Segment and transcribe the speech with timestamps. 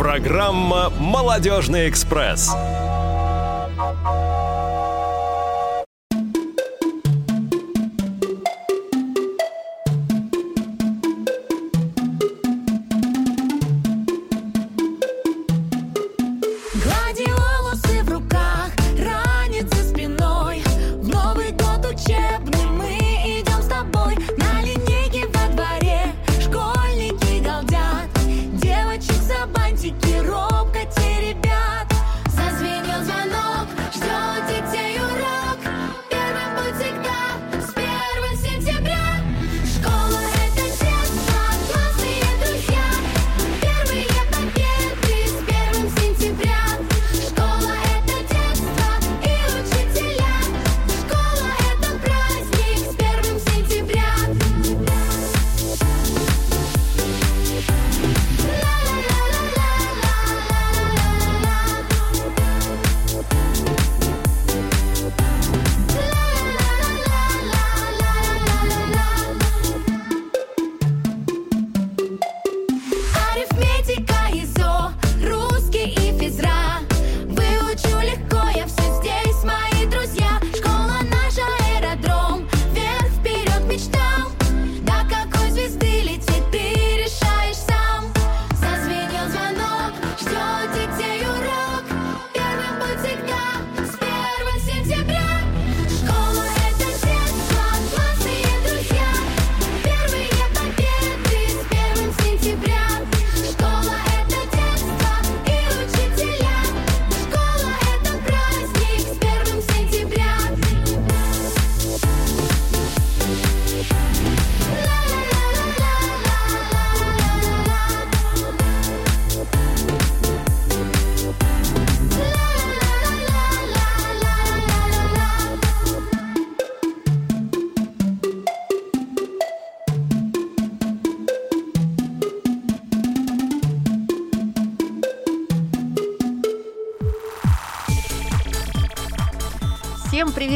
[0.00, 2.50] Программа «Молодежный экспресс».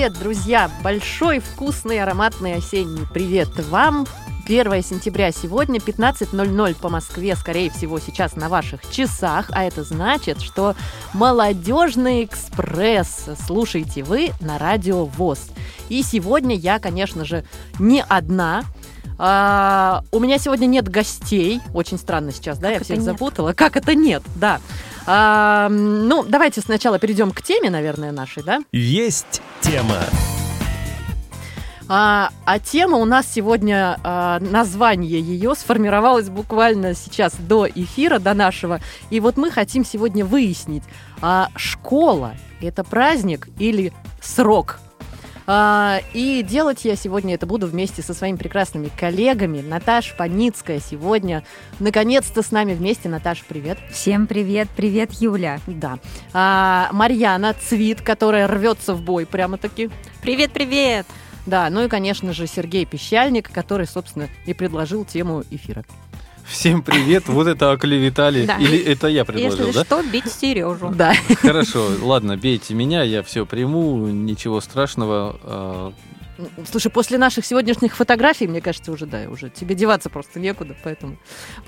[0.04, 0.70] Привет, друзья!
[0.82, 4.06] Большой, вкусный, ароматный осенний привет вам!
[4.44, 10.42] 1 сентября сегодня, 15.00 по Москве, скорее всего, сейчас на ваших часах, а это значит,
[10.42, 10.76] что
[11.14, 15.48] «Молодежный экспресс» слушаете вы на радио ВОЗ.
[15.88, 17.46] И сегодня я, конечно же,
[17.78, 18.64] не одна,
[19.16, 21.60] а, у меня сегодня нет гостей.
[21.72, 23.06] Очень странно сейчас, да, я всех нет?
[23.06, 23.52] запутала.
[23.52, 24.60] Как это нет, да.
[25.06, 28.60] А, ну, давайте сначала перейдем к теме, наверное, нашей, да?
[28.72, 29.98] Есть тема.
[31.86, 38.32] А, а тема у нас сегодня, а, название ее сформировалось буквально сейчас до эфира, до
[38.32, 38.80] нашего.
[39.10, 40.84] И вот мы хотим сегодня выяснить,
[41.20, 43.92] а школа– это праздник или
[44.22, 44.78] срок?
[45.46, 49.60] А, и делать я сегодня это буду вместе со своими прекрасными коллегами.
[49.60, 51.44] Наташа Паницкая сегодня
[51.80, 53.08] наконец-то с нами вместе.
[53.08, 53.78] Наташа, привет.
[53.90, 55.60] Всем привет, привет, Юля.
[55.66, 55.98] Да.
[56.32, 59.90] А, Марьяна Цвит, которая рвется в бой прямо-таки.
[60.22, 61.06] Привет, привет.
[61.46, 65.84] Да, ну и, конечно же, Сергей Пещальник, который, собственно, и предложил тему эфира.
[66.46, 68.44] Всем привет, вот это оклеветали.
[68.46, 68.56] Да.
[68.58, 69.84] Или это я предложил, Если да?
[69.84, 70.90] что, бить Сережу.
[70.94, 71.14] Да.
[71.40, 75.40] Хорошо, ладно, бейте меня, я все приму, ничего страшного.
[75.42, 75.92] а,
[76.70, 81.16] Слушай, после наших сегодняшних фотографий, мне кажется, уже, да, уже тебе деваться просто некуда, поэтому,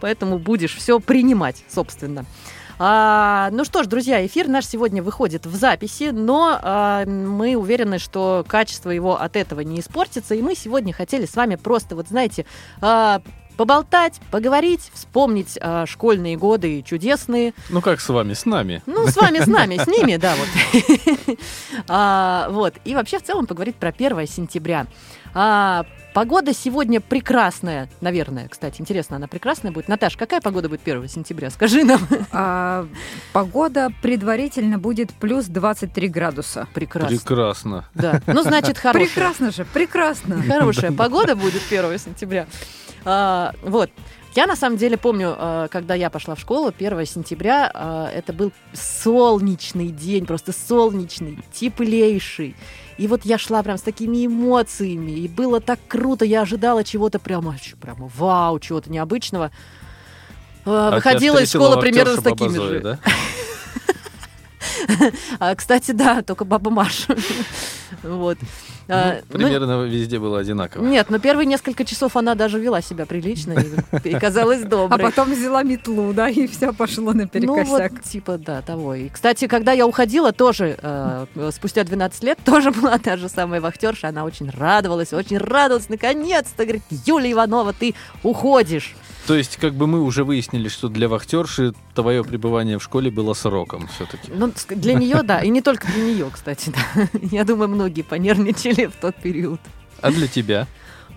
[0.01, 2.27] поэтому будешь все принимать, собственно.
[2.79, 7.99] А, ну что ж, друзья, эфир наш сегодня выходит в записи, но а, мы уверены,
[7.99, 12.09] что качество его от этого не испортится, и мы сегодня хотели с вами просто, вот
[12.09, 12.45] знаете,
[12.83, 13.23] а,
[13.57, 18.83] поболтать, поговорить, вспомнить а, школьные годы чудесные, Ну как с вами, с нами.
[18.87, 21.39] ну, с вами, с нами, с ними, да, вот.
[21.89, 22.75] А, Вот.
[22.85, 24.87] И вообще в целом поговорить про 1 сентября.
[25.35, 25.85] А,
[26.17, 28.81] Погода сегодня прекрасная, наверное, кстати.
[28.81, 29.87] Интересно, она прекрасная будет.
[29.87, 31.51] Наташ, какая погода будет 1 сентября?
[31.51, 32.01] Скажи нам.
[32.33, 32.87] А,
[33.35, 36.69] погода предварительно будет плюс 23 градуса.
[36.73, 37.19] Прекрасно.
[37.19, 37.85] Прекрасно.
[37.93, 38.23] Да.
[38.27, 39.09] Ну, значит, хорошая.
[39.09, 40.43] Прекрасно же, прекрасно.
[40.43, 42.47] Хорошая погода будет 1 сентября.
[43.07, 43.91] А, вот.
[44.35, 48.35] Я на самом деле помню, а, когда я пошла в школу, 1 сентября, а, это
[48.35, 52.55] был солнечный день, просто солнечный, теплейший.
[52.99, 57.19] И вот я шла прям с такими эмоциями, и было так круто, я ожидала чего-то
[57.19, 59.53] прямо, прямо вау, чего-то необычного.
[60.67, 62.81] А, А Выходила из школы примерно с такими же.
[62.81, 62.99] да?
[65.39, 67.17] А, Кстати, да, только баба Маша.
[68.03, 68.37] Вот.
[68.89, 70.85] А, Ну, ну, примерно везде было одинаково.
[70.85, 73.55] Нет, но первые несколько часов она даже вела себя прилично
[74.05, 75.01] и, и казалась А доброй.
[75.01, 77.93] потом взяла метлу, да, и все пошло Ну наперекосяк.
[77.93, 78.95] вот, типа, да, того.
[78.95, 83.61] И, кстати, когда я уходила, тоже э, спустя 12 лет, тоже была та же самая
[83.61, 84.09] вахтерша.
[84.09, 85.89] Она очень радовалась, очень радовалась.
[85.89, 88.95] Наконец-то, говорит, Юлия Иванова, ты уходишь.
[89.27, 93.35] То есть, как бы мы уже выяснили, что для вахтерши твое пребывание в школе было
[93.35, 94.31] сроком все-таки.
[94.33, 95.41] Ну, для нее, да.
[95.41, 97.09] И не только для нее, кстати, да.
[97.23, 99.61] Я думаю, многие понервничали в тот период.
[100.01, 100.69] А для тебя?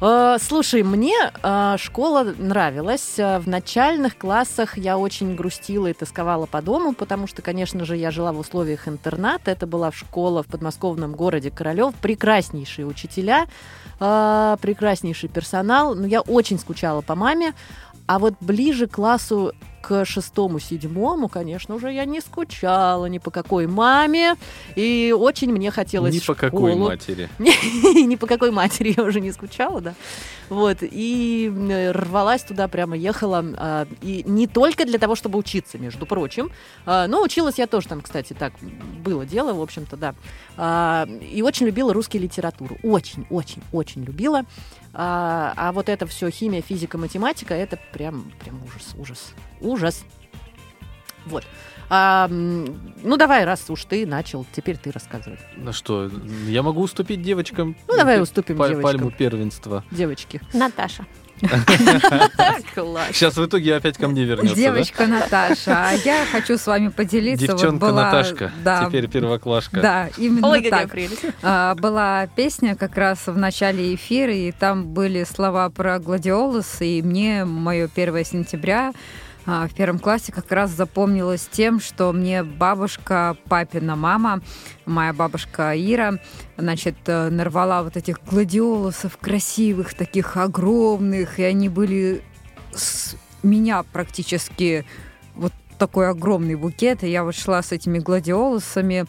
[0.01, 1.13] Э, Слушай, мне
[1.43, 3.19] э, школа нравилась.
[3.19, 7.97] Э, В начальных классах я очень грустила и тосковала по дому, потому что, конечно же,
[7.97, 9.51] я жила в условиях интерната.
[9.51, 11.93] Это была школа в подмосковном городе Королев.
[11.95, 13.47] Прекраснейшие учителя,
[13.97, 15.95] прекраснейший персонал.
[15.95, 17.53] Но я очень скучала по маме.
[18.09, 23.31] А вот ближе к классу к шестому, седьмому, конечно, уже я не скучала ни по
[23.31, 24.35] какой маме.
[24.75, 26.89] И очень мне хотелось Ни по какой школу.
[26.89, 27.29] матери.
[27.39, 29.93] Ни по какой матери я уже не скучала, да.
[30.49, 31.51] Вот, и
[31.93, 33.45] рвалась туда, прямо ехала.
[33.57, 36.51] а, И не только для того, чтобы учиться, между прочим.
[36.85, 38.53] а, Но училась я тоже там, кстати, так,
[39.03, 40.15] было дело, в общем-то, да.
[40.57, 42.77] А, И очень любила русскую литературу.
[42.83, 44.43] Очень, очень, очень любила.
[44.91, 49.33] А, а вот это все химия, физика, математика, это прям, прям ужас, ужас,
[49.69, 50.03] ужас.
[51.25, 51.43] Вот.
[51.91, 55.39] А, ну, давай, раз уж ты начал, теперь ты рассказывай.
[55.57, 56.09] Ну что,
[56.47, 57.75] я могу уступить девочкам?
[57.87, 58.91] Ну, давай уступим па- девочкам.
[58.91, 59.83] Пальму первенства.
[59.89, 60.39] Девочки.
[60.53, 61.05] Наташа.
[63.13, 64.61] Сейчас в итоге опять ко мне вернется, да?
[64.61, 67.47] Девочка Наташа, а я хочу с вами поделиться.
[67.47, 69.79] Вот Девчонка была- Наташка, да, теперь первоклашка.
[69.81, 70.89] Да, именно Ой, так.
[71.41, 77.01] А, была песня как раз в начале эфира, и там были слова про гладиолус, и
[77.01, 78.91] мне мое 1 сентября
[79.49, 84.41] в первом классе как раз запомнилось тем, что мне бабушка, папина мама,
[84.85, 86.19] моя бабушка Ира,
[86.57, 92.21] значит, э, нарвала вот этих гладиолусов красивых, таких огромных, и они были
[92.73, 94.85] с меня практически
[95.35, 99.05] вот такой огромный букет, и я вот шла с этими гладиолусами,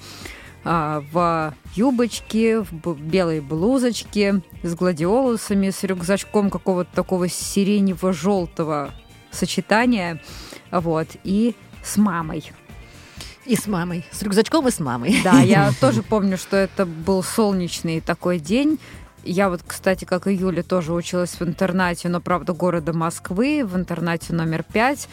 [0.62, 8.90] а, в юбочке, в белой блузочке, с гладиолусами, с рюкзачком какого-то такого сиренево-желтого
[9.30, 10.20] сочетания,
[10.70, 12.52] вот, и с мамой.
[13.46, 14.04] И с мамой.
[14.12, 15.20] С рюкзачком и с мамой.
[15.24, 18.78] Да, я тоже помню, что это был солнечный такой день.
[19.24, 23.76] Я вот, кстати, как и Юля, тоже училась в интернате, но, правда, города Москвы, в
[23.76, 25.08] интернате номер пять.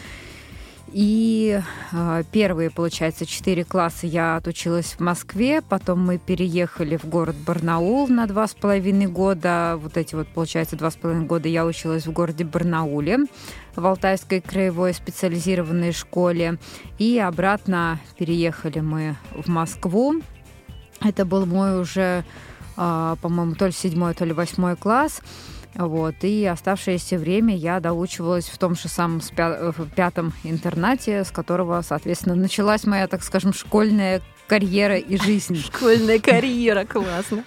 [0.94, 1.62] И
[1.92, 8.07] э, первые, получается, четыре класса я отучилась в Москве, потом мы переехали в город Барнаул
[8.07, 9.78] на два с половиной года.
[9.81, 13.19] Вот эти вот, получается, два с половиной года я училась в городе Барнауле
[13.75, 16.57] в Алтайской краевой специализированной школе.
[16.98, 20.16] И обратно переехали мы в Москву.
[21.01, 22.24] Это был мой уже,
[22.75, 25.22] а, по-моему, то ли седьмой, то ли восьмой класс.
[25.78, 26.16] Вот.
[26.24, 32.36] И оставшееся время я доучивалась в том же самом в пятом интернате, с которого, соответственно,
[32.36, 35.58] началась моя, так скажем, школьная карьера и жизнь.
[35.74, 37.44] Школьная карьера, классно.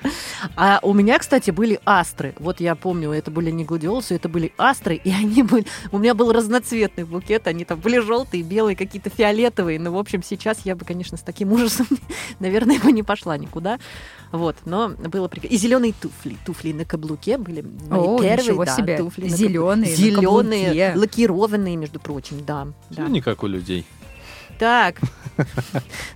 [0.57, 2.35] А у меня, кстати, были астры.
[2.39, 5.67] Вот я помню, это были не гладиолусы, это были астры, и они были...
[5.91, 9.81] У меня был разноцветный букет, они там были желтые, белые, какие-то фиолетовые.
[9.81, 11.87] Ну, в общем, сейчас я бы, конечно, с таким ужасом,
[12.39, 13.79] наверное, бы не пошла никуда.
[14.33, 15.55] Вот, но было прекрасно.
[15.55, 16.37] И зеленые туфли.
[16.45, 18.97] Туфли на каблуке были мои О, первые, да, себе.
[18.97, 20.95] туфли Зеленые, каблуке.
[20.97, 22.69] лакированные, между прочим, да.
[22.91, 23.03] да.
[23.03, 23.85] Ну, не как у людей.
[24.61, 24.97] Так,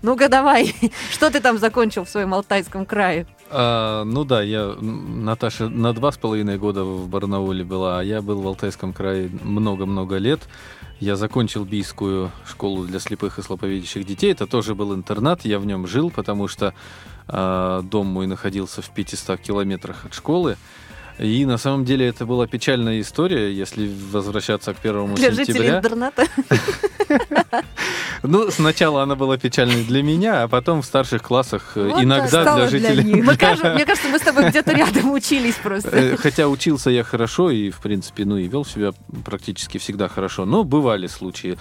[0.02, 0.74] ну-ка давай,
[1.10, 3.26] что ты там закончил в своем Алтайском крае?
[3.50, 8.20] А, ну да, я, Наташа, на два с половиной года в Барнауле была, а я
[8.20, 10.40] был в Алтайском крае много-много лет.
[11.00, 14.32] Я закончил бийскую школу для слепых и слабовидящих детей.
[14.32, 16.74] Это тоже был интернат, я в нем жил, потому что
[17.26, 20.58] а, дом мой находился в 500 километрах от школы.
[21.18, 25.78] И на самом деле это была печальная история, если возвращаться к первому Для жителей сентября.
[25.78, 26.26] интерната?
[28.22, 32.42] Ну, сначала она была печальной для меня, а потом в старших классах э, Вот иногда
[32.42, 33.22] для для жителей.
[33.22, 35.90] Мы кажем- Мне кажется, мы с тобой где-то рядом учились просто.
[35.90, 38.92] Э, Хотя учился я хорошо и, в принципе, ну и вел себя
[39.24, 41.58] практически всегда хорошо, но бывали случаи.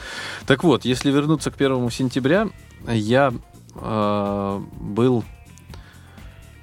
[0.47, 2.47] Так вот, если вернуться к первому сентября,
[2.87, 3.33] я
[3.75, 5.23] э, был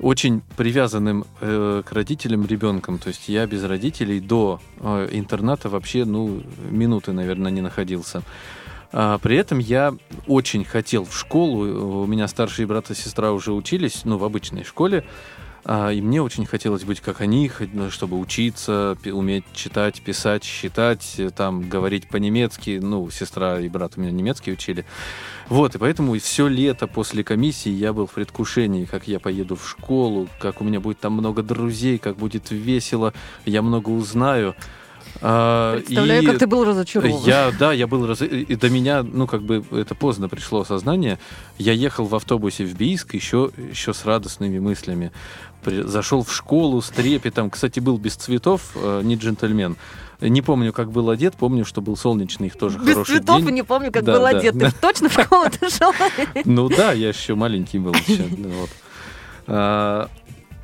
[0.01, 2.99] очень привязанным э, к родителям ребенком.
[2.99, 8.23] То есть я без родителей до э, интерната вообще, ну, минуты, наверное, не находился.
[8.93, 9.95] А, При этом я
[10.27, 12.03] очень хотел в школу.
[12.03, 15.05] У меня старшие брат и сестра уже учились, ну, в обычной школе.
[15.65, 21.15] А, И мне очень хотелось быть как они, ну, чтобы учиться, уметь читать, писать, считать,
[21.19, 22.79] э, там, говорить по-немецки.
[22.83, 24.85] Ну, сестра и брат у меня немецкий учили.
[25.49, 29.69] Вот, и поэтому все лето после комиссии я был в предвкушении, как я поеду в
[29.69, 33.13] школу, как у меня будет там много друзей, как будет весело,
[33.45, 34.55] я много узнаю.
[35.23, 37.21] А, Представляю, и- как ты был разочарован.
[37.27, 38.23] я, да, я был раз...
[38.23, 41.19] И до меня, ну, как бы, это поздно пришло осознание.
[41.59, 45.11] Я ехал в автобусе в Бийск еще, еще с радостными мыслями.
[45.63, 47.51] При- Зашел в школу с трепетом.
[47.51, 49.77] Кстати, был без цветов, э, не джентльмен.
[50.21, 53.49] Не помню, как был одет, помню, что был солнечный, их тоже Без хороший цветов день.
[53.49, 54.55] и не помню, как Да, был да, одет.
[54.57, 54.71] да.
[54.71, 55.93] Ты точно в школу шел?
[56.45, 57.95] Ну да, я еще маленький был.
[57.95, 58.71] еще, вот.
[59.47, 60.09] А,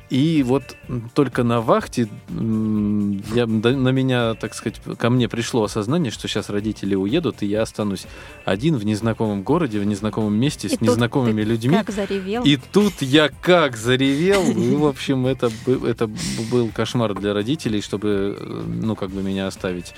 [0.09, 0.77] И вот
[1.13, 6.95] только на вахте я, на меня, так сказать, ко мне пришло осознание, что сейчас родители
[6.95, 8.05] уедут, и я останусь
[8.45, 11.75] один в незнакомом городе, в незнакомом месте, И с незнакомыми людьми.
[11.75, 12.43] Как заревел.
[12.43, 14.43] И тут я как заревел.
[14.57, 15.51] И, в общем, это,
[15.85, 16.09] это
[16.51, 19.93] был кошмар для родителей, чтобы, э, ну, как бы меня оставить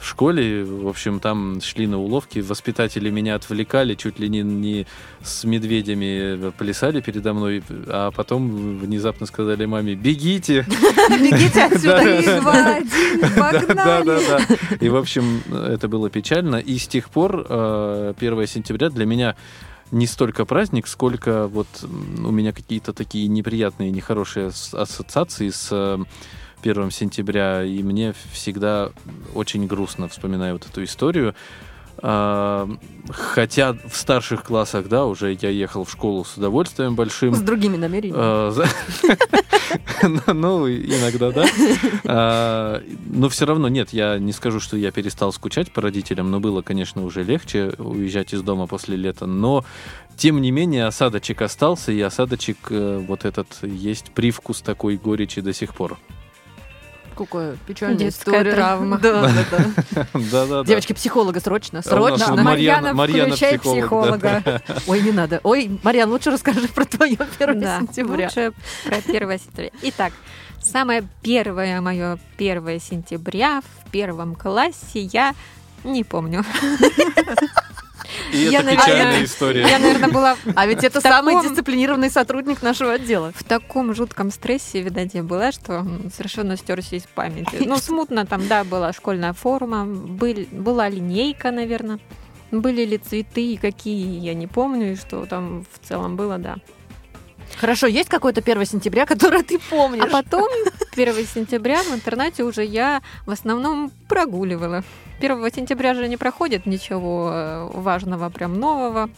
[0.00, 0.64] в школе.
[0.64, 2.38] В общем, там шли на уловки.
[2.40, 4.86] Воспитатели меня отвлекали, чуть ли не, не
[5.22, 10.66] с медведями плясали передо мной, а потом внезапно сказали маме, бегите.
[11.10, 12.42] Бегите отсюда.
[13.36, 14.84] Погнали!
[14.84, 16.56] И, в общем, это было печально.
[16.56, 19.36] И с тех пор э, 1 сентября для меня
[19.90, 25.98] не столько праздник, сколько вот у меня какие-то такие неприятные, нехорошие ас- ассоциации с э,
[26.62, 28.90] 1 сентября, и мне всегда
[29.34, 31.34] очень грустно вспоминаю вот эту историю.
[32.00, 32.68] А,
[33.10, 37.34] Хотя в старших классах, да, уже я ехал в школу с удовольствием большим.
[37.34, 38.20] С другими намерениями.
[38.20, 38.52] А,
[40.26, 41.46] Ну, иногда, да.
[42.04, 46.40] А, Но все равно, нет, я не скажу, что я перестал скучать по родителям, но
[46.40, 49.26] было, конечно, уже легче уезжать из дома после лета.
[49.26, 49.64] Но,
[50.16, 55.52] тем не менее, осадочек остался, и осадочек э, вот этот есть привкус такой горечи до
[55.52, 55.98] сих пор.
[57.18, 58.52] Какая печальная Детская история.
[58.52, 58.98] травма.
[58.98, 59.28] Да,
[60.14, 60.64] да, да.
[60.64, 62.34] Девочки, психолога срочно, срочно.
[62.36, 64.62] Марьяна- Марьяна, Марьяна включай психолога.
[64.86, 65.40] Ой, не надо.
[65.42, 68.26] Ой, Марьян, лучше расскажи про твое 1 Да, сентября.
[68.26, 68.52] лучше
[68.86, 69.70] про 1 сентября.
[69.82, 70.12] Итак,
[70.60, 75.34] самое первое мое 1 сентября в первом классе я
[75.84, 76.44] не помню.
[78.32, 79.60] И Я, это наверное, печальная история.
[79.68, 83.32] Я, наверное, была А ведь это таком- самый дисциплинированный сотрудник нашего отдела.
[83.34, 87.56] в таком жутком стрессе, видать, я была, что совершенно стерся из памяти.
[87.64, 91.98] Ну, смутно там, да, была школьная форма, был, была линейка, наверное.
[92.50, 96.56] Были ли цветы и какие, я не помню, и что там в целом было, да.
[97.56, 100.04] Хорошо, есть какой-то 1 сентября, который ты помнишь?
[100.04, 100.48] А потом,
[100.94, 104.84] 1 сентября в интернате уже я в основном прогуливала.
[105.18, 109.10] 1 сентября же не проходит ничего э, важного, прям нового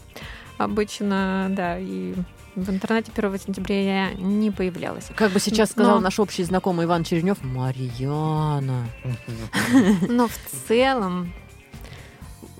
[0.57, 2.13] обычно, да, и
[2.55, 5.09] в интернете 1 сентября я не появлялась.
[5.15, 8.85] Как бы сейчас сказал Но- наш общий знакомый Иван Черенев, Марьяна.
[10.07, 11.33] Но в целом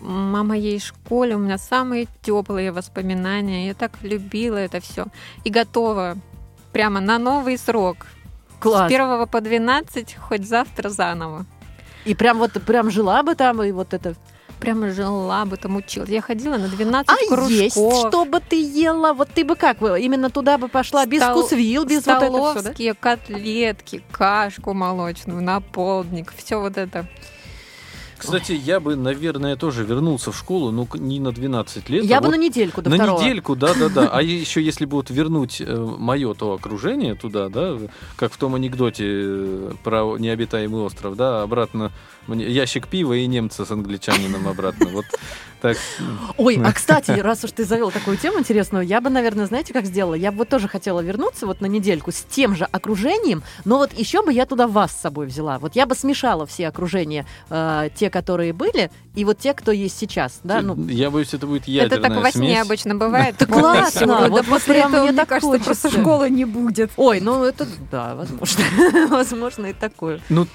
[0.02, 3.68] о моей школе у меня самые теплые воспоминания.
[3.68, 5.06] Я так любила это все.
[5.44, 6.18] И готова
[6.72, 8.08] прямо на новый срок.
[8.60, 8.92] Класс.
[8.92, 11.46] С 1 по 12, хоть завтра заново.
[12.06, 14.16] И прям вот прям жила бы там, и вот это.
[14.60, 16.10] Прямо жила бы там училась.
[16.10, 17.50] Я ходила на 12 А кружков.
[17.50, 19.14] есть, что бы ты ела?
[19.14, 19.82] Вот ты бы как?
[19.82, 23.00] Именно туда бы пошла без Стол- вкусвил, без вот это все, да?
[23.00, 27.08] Котлетки, кашку молочную, наполдник, все вот это.
[28.22, 32.04] Кстати, я бы, наверное, тоже вернулся в школу, ну, к- не на 12 лет.
[32.06, 33.22] Я а бы вот на недельку до на второго.
[33.22, 34.10] недельку, да, да, да.
[34.12, 37.78] А еще если бы вот вернуть мое то окружение туда, да,
[38.16, 41.92] как в том анекдоте э, про необитаемый остров, да, обратно
[42.28, 44.88] мне ящик пива и немца с англичанином обратно.
[44.90, 45.06] Вот
[45.62, 45.78] так.
[46.38, 49.86] Ой, а кстати, раз уж ты завел такую тему интересную, я бы, наверное, знаете, как
[49.86, 50.14] сделала?
[50.14, 54.24] Я бы тоже хотела вернуться вот на недельку с тем же окружением, но вот еще
[54.24, 55.58] бы я туда вас с собой взяла.
[55.60, 59.98] Вот я бы смешала все окружения, э, те, которые были, и вот те, кто есть
[59.98, 60.76] сейчас, да, ну.
[60.88, 62.62] Я боюсь, это будет это ядерная так во сне смесь.
[62.62, 63.36] обычно бывает.
[63.48, 64.08] Полностью.
[64.08, 64.20] классно!
[64.22, 66.92] Да вот после этого, мне так кажется, просто школы не будет.
[66.98, 68.64] Ой, ну это, да, возможно.
[69.10, 70.20] возможно и такое.
[70.30, 70.48] Ну,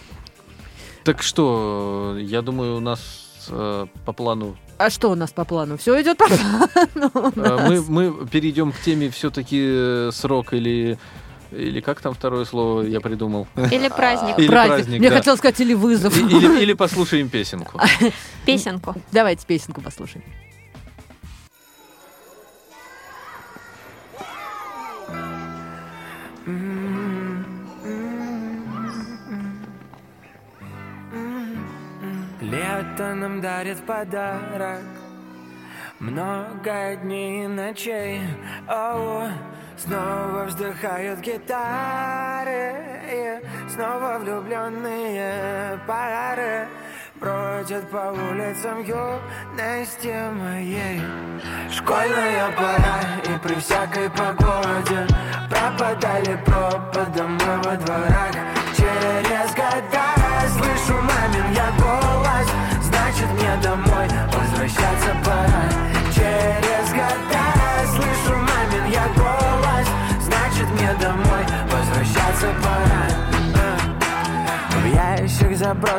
[1.04, 3.00] так что, я думаю, у нас
[3.48, 5.76] э, по плану А что у нас по плану?
[5.76, 10.98] Все идет по плану у э, мы, мы перейдем к теме все-таки срок или
[11.52, 13.46] или как там второе слово я придумал?
[13.56, 14.76] Или праздник, Или Праздник.
[14.76, 15.16] праздник, Мне да.
[15.16, 16.16] хотелось сказать, или вызов.
[16.16, 17.80] И- Или, или послушаем песенку.
[18.46, 18.94] песенку.
[19.12, 20.24] Давайте песенку послушаем.
[32.40, 34.82] Лето нам дарит подарок
[35.98, 38.20] Много дней и ночей
[38.68, 39.28] Оу,
[39.78, 42.72] Снова вздыхают гитары
[43.12, 46.66] И снова влюбленные пары
[47.16, 51.02] Бродят по улицам юности моей
[51.70, 55.06] Школьная пора и при всякой погоде
[55.50, 58.34] Пропадали пропадом мы во дворах.
[58.76, 60.06] Через года
[60.48, 62.48] слышу мамин я голос
[62.82, 63.85] Значит мне домой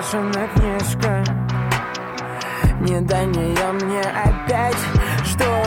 [0.07, 1.23] ящик заброшена книжка.
[2.81, 4.77] Не до нее мне опять
[5.25, 5.65] Что?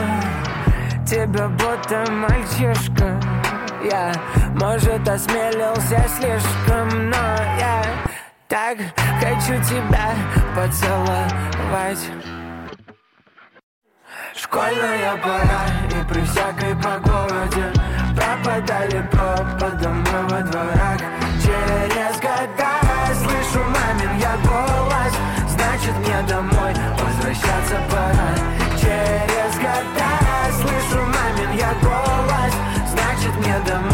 [1.05, 3.19] Тебя будто мальчишка.
[3.83, 4.13] Я,
[4.59, 7.17] может, осмелился слишком Но
[7.59, 7.83] я
[8.47, 8.77] так
[9.19, 10.13] хочу тебя
[10.55, 12.09] поцеловать.
[14.35, 17.73] Школьная пора и при всякой погоде
[18.15, 20.99] Пропадали пропадом мы во дворах
[21.43, 22.80] Через года
[25.81, 28.35] Значит мне домой возвращаться пора.
[28.79, 30.11] Через года
[30.51, 32.53] слышу мамин я голос.
[32.91, 33.90] Значит мне домой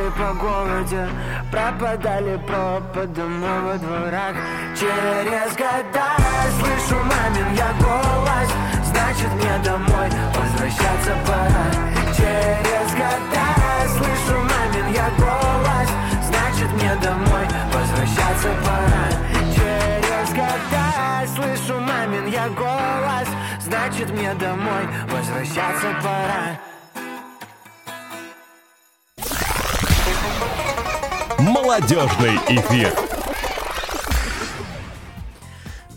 [0.00, 1.08] при всякой погоде
[1.50, 4.34] Пропадали пропадом мы во дворах
[4.78, 6.20] Через года
[6.58, 8.50] слышу мамин я голос.
[8.84, 11.66] Значит мне домой возвращаться пора.
[12.16, 13.46] Через года
[13.88, 15.88] слышу мамин я голос.
[16.28, 19.06] Значит мне домой возвращаться пора.
[19.54, 23.28] Через года слышу мамин я голос.
[23.60, 26.69] Значит мне домой возвращаться пора
[31.40, 33.09] Молодежный эфир.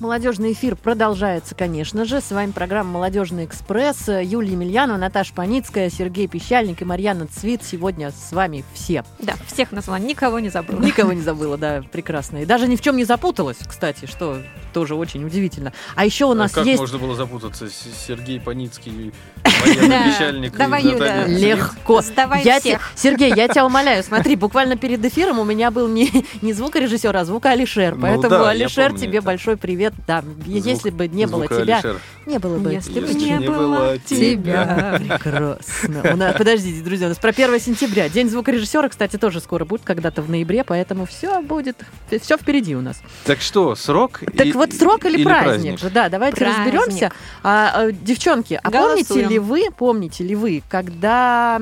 [0.04, 2.20] Молодежный эфир продолжается, конечно же.
[2.20, 4.10] С вами программа «Молодежный экспресс».
[4.10, 7.64] Юлия Емельянова, Наташа Паницкая, Сергей Пещальник и Марьяна Цвит.
[7.64, 9.06] Сегодня с вами все.
[9.20, 10.82] Да, всех назвала, никого не забыла.
[10.82, 12.40] Никого не забыла, да, прекрасно.
[12.40, 14.42] И даже ни в чем не запуталась, кстати, что
[14.74, 15.72] тоже очень удивительно.
[15.96, 16.82] А еще у нас как есть...
[16.82, 17.70] можно было запутаться?
[17.70, 19.14] Сергей Паницкий,
[19.66, 20.12] Марьяна.
[20.12, 21.28] Пещальник Давай, Юля.
[21.28, 22.02] Легко.
[22.02, 22.82] Сдавай всех.
[22.96, 26.12] Сергей, я тебя умоляю, смотри, буквально перед эфиром у меня был не,
[26.42, 27.96] не звукорежиссер, а звукорежер.
[27.96, 29.93] Ну Поэтому, да, я Алишер, тебе большой привет.
[30.08, 31.82] Да, Звук- если бы не было тебя,
[32.26, 35.00] не было бы Если бы не не было тебя.
[35.00, 36.14] Прекрасно.
[36.14, 38.10] У нас- подождите, друзья, у нас про 1 сентября.
[38.10, 41.78] День звукорежиссера, кстати, тоже скоро будет, когда-то в ноябре, поэтому все будет,
[42.22, 43.02] все впереди у нас.
[43.26, 44.22] Так что, срок?
[44.36, 45.80] Так и- вот, срок или, праздник?
[45.80, 45.90] же?
[45.90, 46.74] Да, давайте Праздник.
[46.74, 47.12] разберемся.
[47.44, 49.06] А, а, девчонки, а Голосуем.
[49.08, 51.60] помните ли вы, помните ли вы, когда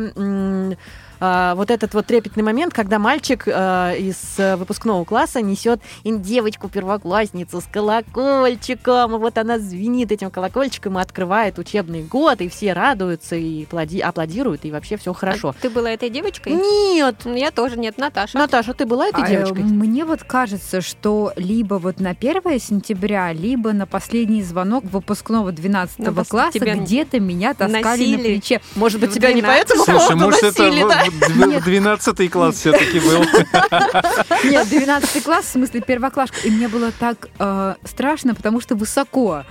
[1.22, 7.62] а, вот этот вот трепетный момент, когда мальчик а, из а, выпускного класса несет девочку-первоклассницу
[7.62, 13.36] с колокольчиком, и вот она звенит этим колокольчиком и открывает учебный год, и все радуются
[13.36, 15.50] и аплади- аплодируют, и вообще все хорошо.
[15.50, 16.54] А Ты была этой девочкой?
[16.54, 17.16] Нет!
[17.26, 18.38] Ну, Я тоже нет, Наташа.
[18.38, 19.64] Наташа, ты была этой А, э, девочкой?
[19.64, 26.00] Мне вот кажется, что либо вот на 1 сентября, либо на последний звонок выпускного 12
[26.00, 28.18] Ну, класса где-то меня таскали на носили.
[28.18, 28.62] плече.
[28.76, 29.46] Может быть, тебя не 12.
[29.78, 31.04] поэтому Слушай, может, это да?
[31.20, 33.24] В- в 12 класс все-таки был?
[34.50, 36.38] Нет, 12 класс, в смысле первоклашка.
[36.44, 39.44] И мне было так э, страшно, потому что высоко.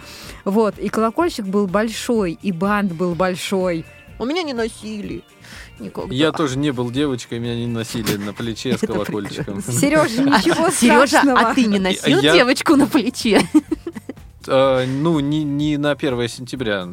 [0.44, 3.84] Вот, и колокольчик был большой, и бант был большой.
[4.18, 5.22] У меня не носили.
[5.78, 6.14] Никогда.
[6.14, 9.62] Я тоже не был девочкой, меня не носили на плече с колокольчиком.
[9.62, 11.40] Сережа, ничего Сережа, страшного.
[11.40, 13.40] а ты не носил девочку на плече?
[14.46, 16.88] А, Ну, не не на 1 сентября.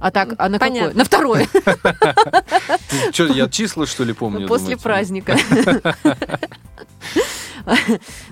[0.00, 0.70] А так, а на какое?
[0.70, 0.98] Понятно.
[0.98, 1.46] На второе,
[3.12, 4.48] Что, я числа, что ли, помню?
[4.48, 5.36] после праздника.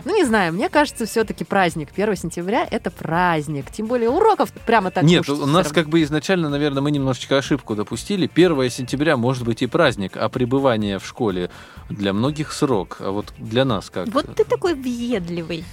[0.04, 3.70] Ну, не знаю, мне кажется, все-таки праздник 1 сентября– это праздник.
[3.70, 7.74] Тем более уроков прямо так Нет, у нас как бы изначально, наверное, мы немножечко ошибку
[7.74, 8.28] допустили.
[8.32, 11.50] 1 сентября может быть и праздник, а пребывание в школе
[11.90, 12.96] для многих срок.
[13.00, 14.08] А вот для нас как?
[14.08, 15.64] Вот ты такой въедливый.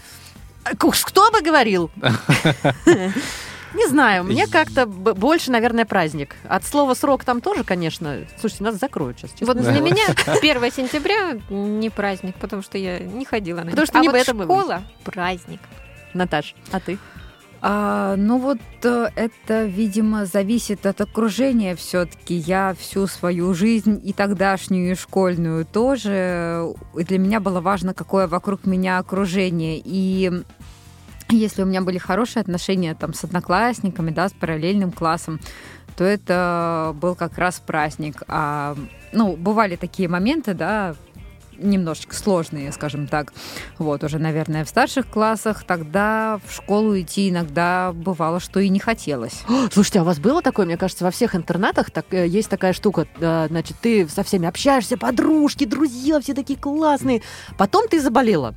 [0.78, 1.90] Кто бы говорил?
[3.76, 6.36] Не знаю, мне как-то больше, наверное, праздник.
[6.48, 8.20] От слова срок там тоже, конечно.
[8.40, 9.32] Слушайте, нас закроют сейчас.
[9.32, 13.86] честно Вот для меня 1 сентября не праздник, потому что я не ходила на Потому
[13.86, 15.60] что а не вот и школа– праздник.
[16.14, 16.98] Наташ, а ты?
[17.62, 22.36] А, ну вот э, это, видимо, зависит от окружения все-таки.
[22.36, 26.76] Я всю свою жизнь и тогдашнюю, и школьную тоже.
[26.96, 29.82] И для меня было важно, какое вокруг меня окружение.
[29.84, 30.32] И
[31.30, 35.40] Если у меня были хорошие отношения там с одноклассниками, да, с параллельным классом,
[35.98, 38.22] то это был как раз праздник.
[38.28, 38.76] А,
[39.12, 40.96] ну, бывали такие моменты, да,
[41.58, 43.34] немножечко сложные, скажем так.
[43.78, 48.80] Вот, уже, наверное, в старших классах тогда в школу идти иногда бывало, что и не
[48.80, 49.42] хотелось.
[49.72, 50.66] Слушайте, а у вас было такое?
[50.66, 53.08] Мне кажется, во всех интернатах так, э, есть такая штука.
[53.20, 57.22] э, Значит, ты со всеми общаешься, подружки, друзья, все такие классные.
[57.58, 58.56] Потом ты заболела.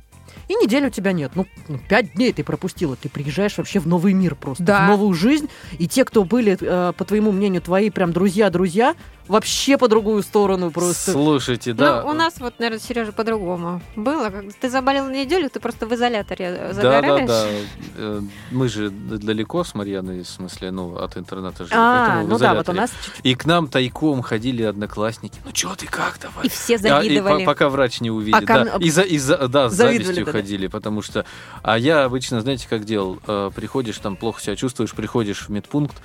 [0.49, 1.31] И неделю тебя нет.
[1.35, 2.95] Ну, ну, пять дней ты пропустила.
[2.95, 4.63] Ты приезжаешь вообще в новый мир просто.
[4.63, 4.85] Да.
[4.85, 5.47] В новую жизнь.
[5.77, 8.95] И те, кто были, э, по твоему мнению, твои прям друзья-друзья,
[9.29, 11.11] вообще по другую сторону просто.
[11.13, 12.01] Слушайте, да.
[12.01, 14.29] Ну, у нас вот, наверное, Сережа по-другому было.
[14.59, 17.27] Ты заболел на неделю, ты просто в изоляторе э, Да, загораешь.
[17.27, 17.49] да, да.
[17.97, 21.75] Э, Мы же далеко с Марьяной, в смысле, ну, от интерната жили.
[21.77, 22.91] А, ну да, вот у нас
[23.23, 25.39] И к нам тайком ходили одноклассники.
[25.45, 26.47] Ну что ты, как давай?
[26.47, 27.45] И все А, и по- завидовали.
[27.45, 28.39] пока врач не увидит.
[28.41, 28.75] Пока- да.
[28.79, 30.37] И за, и за- да, с Завидовали, завистью да-да.
[30.39, 31.25] ходили, потому что...
[31.61, 33.19] А я обычно, знаете, как делал?
[33.27, 35.95] Э, Приходишь, там плохо себя чувствуешь, приходишь в медпункт,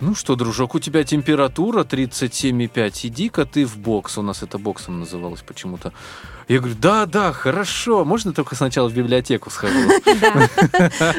[0.00, 4.18] ну что, дружок, у тебя температура 37,5, иди-ка ты в бокс.
[4.18, 5.92] У нас это боксом называлось почему-то.
[6.46, 9.78] Я говорю, да, да, хорошо, можно только сначала в библиотеку схожу.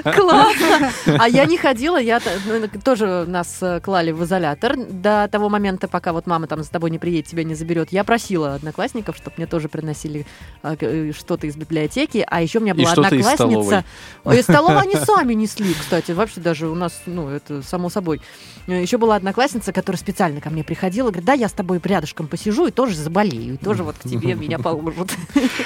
[0.04, 0.92] Классно!
[1.20, 5.88] А я не ходила, я ну, тоже нас э, клали в изолятор до того момента,
[5.88, 7.92] пока вот мама там за тобой не приедет, тебя не заберет.
[7.92, 10.28] Я просила одноклассников, чтобы мне тоже приносили
[10.62, 13.84] э, э, что-то из библиотеки, а еще у меня была одноклассница.
[14.26, 18.22] Из столовой они сами несли, кстати, вообще даже у нас, ну, это само собой.
[18.68, 22.68] Еще была одноклассница, которая специально ко мне приходила, говорит, да, я с тобой рядышком посижу
[22.68, 25.15] и тоже заболею, и тоже вот к тебе меня положат.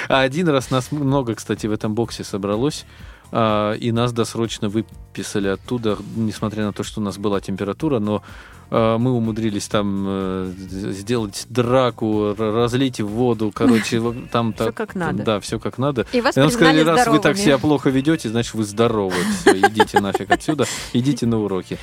[0.08, 2.84] А один раз нас много, кстати, в этом боксе собралось.
[3.32, 8.22] а, И нас досрочно выписали оттуда, несмотря на то, что у нас была температура, но
[8.72, 14.00] а, мы умудрились там э, сделать драку, разлить воду, короче,
[14.32, 15.22] там так- как надо.
[15.24, 16.06] Да, все как надо.
[16.12, 17.42] И вас И нам сказали, раз вы так здоровыми.
[17.44, 19.14] себя плохо ведете, значит вы здоровы.
[19.40, 21.78] Все, идите нафиг отсюда, идите на уроки.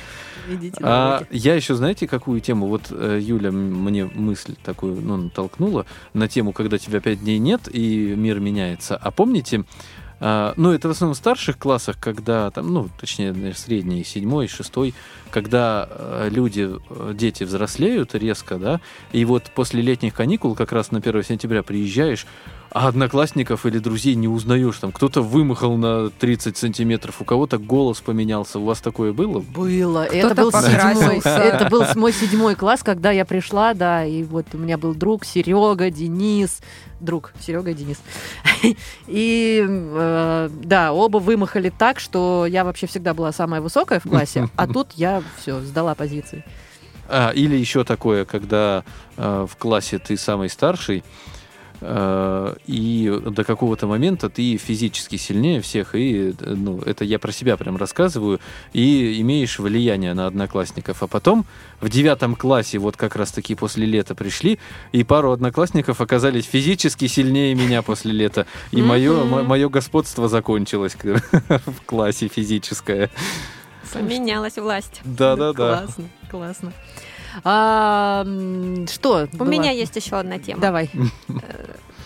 [0.48, 2.66] Идите А я еще, знаете, какую тему?
[2.66, 7.68] Вот э, Юля мне мысль такую ну, натолкнула на тему, когда тебя пять дней нет
[7.72, 8.96] и мир меняется.
[8.96, 9.64] А помните,
[10.20, 14.48] а, ну, это в основном в старших классах, когда там, ну, точнее, наверное, средний, седьмой,
[14.48, 14.94] шестой,
[15.30, 18.80] когда э, люди, э, дети взрослеют резко, да,
[19.12, 22.26] и вот после летних каникул, как раз на 1 сентября приезжаешь,
[22.70, 24.76] а одноклассников или друзей не узнаешь.
[24.76, 28.58] Там кто-то вымахал на 30 сантиметров, у кого-то голос поменялся.
[28.58, 29.40] У вас такое было?
[29.40, 30.04] Было.
[30.04, 31.20] Это был седьмой.
[31.24, 35.24] Это был мой седьмой класс, когда я пришла, да, и вот у меня был друг
[35.24, 36.60] Серега, Денис,
[37.00, 37.98] друг Серега и Денис.
[39.06, 44.48] И э, да, оба вымахали так, что я вообще всегда была самая высокая в классе,
[44.56, 46.44] а тут я все сдала позиции.
[47.08, 48.84] А, или еще такое, когда
[49.16, 51.04] э, в классе ты самый старший,
[51.80, 57.76] и до какого-то момента ты физически сильнее всех, и ну, это я про себя прям
[57.76, 58.40] рассказываю,
[58.72, 61.02] и имеешь влияние на одноклассников.
[61.02, 61.46] А потом
[61.80, 64.58] в девятом классе, вот как раз таки после лета пришли,
[64.92, 68.46] и пару одноклассников оказались физически сильнее меня после лета.
[68.72, 73.10] И мое, мое господство закончилось в классе физическое.
[73.92, 75.00] Поменялась власть.
[75.04, 75.78] Да-да-да.
[75.78, 76.72] Классно, классно.
[77.44, 78.24] А,
[78.90, 79.28] что?
[79.32, 79.48] У было?
[79.48, 80.60] меня есть еще одна тема.
[80.60, 80.90] Давай.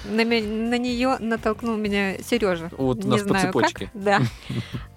[0.05, 2.71] На, нее натолкнул меня Сережа.
[2.77, 3.91] Вот Не нас по знаю цепочке.
[3.93, 4.03] как.
[4.03, 4.21] Да.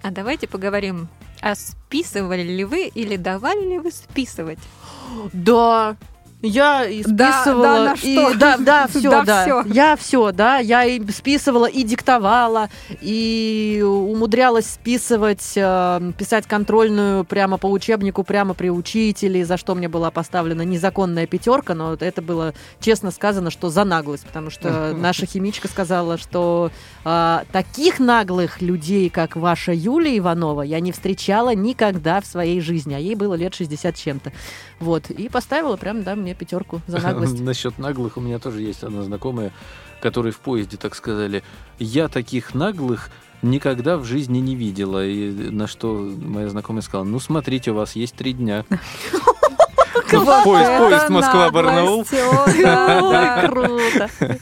[0.02, 1.08] А давайте поговорим.
[1.40, 4.58] А списывали ли вы или давали ли вы списывать?
[5.32, 5.96] Да.
[6.46, 8.34] Я и Да, списывала, да, на и что?
[8.38, 9.62] да, да, все, Да, да, всё.
[9.66, 12.68] я все, да, я и списывала, и диктовала,
[13.00, 19.88] и умудрялась списывать, э, писать контрольную прямо по учебнику, прямо при учителе, за что мне
[19.88, 25.26] была поставлена незаконная пятерка, но это было честно сказано, что за наглость, потому что наша
[25.26, 26.70] химичка сказала, что
[27.04, 32.94] э, таких наглых людей, как ваша Юлия Иванова, я не встречала никогда в своей жизни,
[32.94, 34.32] а ей было лет 60 с чем-то.
[34.78, 37.40] Вот, и поставила прям, да, мне пятерку за наглость.
[37.40, 39.52] Насчет наглых у меня тоже есть одна знакомая,
[40.00, 41.42] которой в поезде так сказали,
[41.78, 43.10] я таких наглых
[43.42, 45.06] никогда в жизни не видела.
[45.06, 48.64] И на что моя знакомая сказала, ну смотрите, у вас есть три дня.
[50.10, 52.04] Поезд, поезд Москва-Барнаул.
[53.48, 54.10] круто.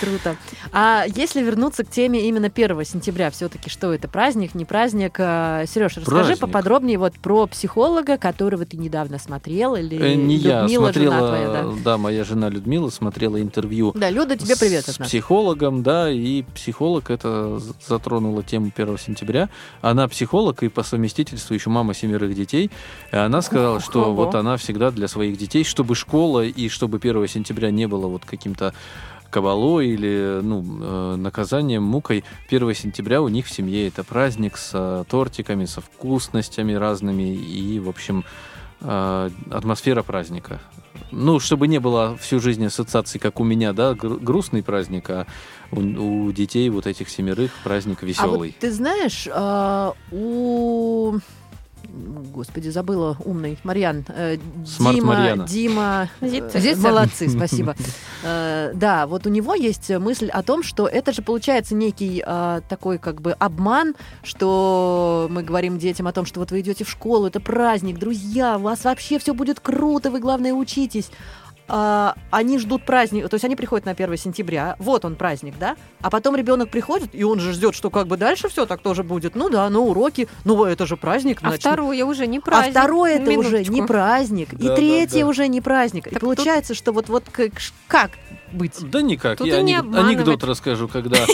[0.00, 0.36] Круто.
[0.72, 5.16] А если вернуться к теме именно 1 сентября, все-таки что это, праздник, не праздник?
[5.16, 10.92] Сереж, расскажи поподробнее вот про психолога, которого ты недавно смотрел, или Э, Не я, Людмила,
[10.92, 11.64] жена смотрела, твоя, да?
[11.84, 17.10] да, моя жена Людмила смотрела интервью Да, Люда, тебе привет с психологом, да, и психолог
[17.10, 19.48] это затронула тему 1 сентября.
[19.80, 22.70] Она психолог и по совместительству еще мама семерых детей.
[23.12, 27.28] И она сказала, что вот она всегда для своих детей, чтобы школа и чтобы 1
[27.28, 28.74] сентября не было вот каким-то
[29.30, 32.24] кабалой или ну, э, наказанием, мукой.
[32.48, 37.78] 1 сентября у них в семье это праздник с э, тортиками, со вкусностями разными и,
[37.80, 38.24] в общем,
[38.80, 40.60] э, атмосфера праздника.
[41.12, 45.26] Ну, чтобы не было всю жизнь ассоциаций, как у меня, да, гру- грустный праздник, а
[45.70, 45.80] у,
[46.26, 48.50] у детей вот этих семерых праздник А веселый.
[48.50, 51.18] вот ты знаешь, а, у...
[52.32, 54.04] Господи, забыла умный Марьян.
[54.08, 55.46] э, Смарт Дима, Марьяна.
[55.46, 56.60] Дима, э, Зица.
[56.60, 56.80] Зица.
[56.80, 57.74] молодцы, спасибо.
[58.22, 62.24] Э, Да, вот у него есть мысль о том, что это же получается некий
[62.68, 66.90] такой как бы обман, что мы говорим детям о том, что вот вы идете в
[66.90, 71.10] школу, это праздник, друзья, у вас вообще все будет круто, вы главное учитесь.
[71.68, 75.76] А, они ждут праздник, то есть они приходят на 1 сентября, вот он праздник, да,
[76.00, 79.02] а потом ребенок приходит, и он же ждет, что как бы дальше все так тоже
[79.02, 79.34] будет.
[79.34, 81.38] Ну да, ну уроки, ну это же праздник.
[81.42, 82.70] А значит, второе уже не а праздник.
[82.72, 83.72] второе это уже Минуточку.
[83.74, 85.26] не праздник, и Да, третье да, да.
[85.26, 86.06] уже не праздник.
[86.06, 87.50] и Так получается, что вот вот как,
[87.88, 88.10] как
[88.52, 88.74] быть?
[88.88, 89.38] Да никак.
[89.38, 90.06] Тут Я и не анек- обманывать.
[90.16, 91.16] анекдот расскажу, когда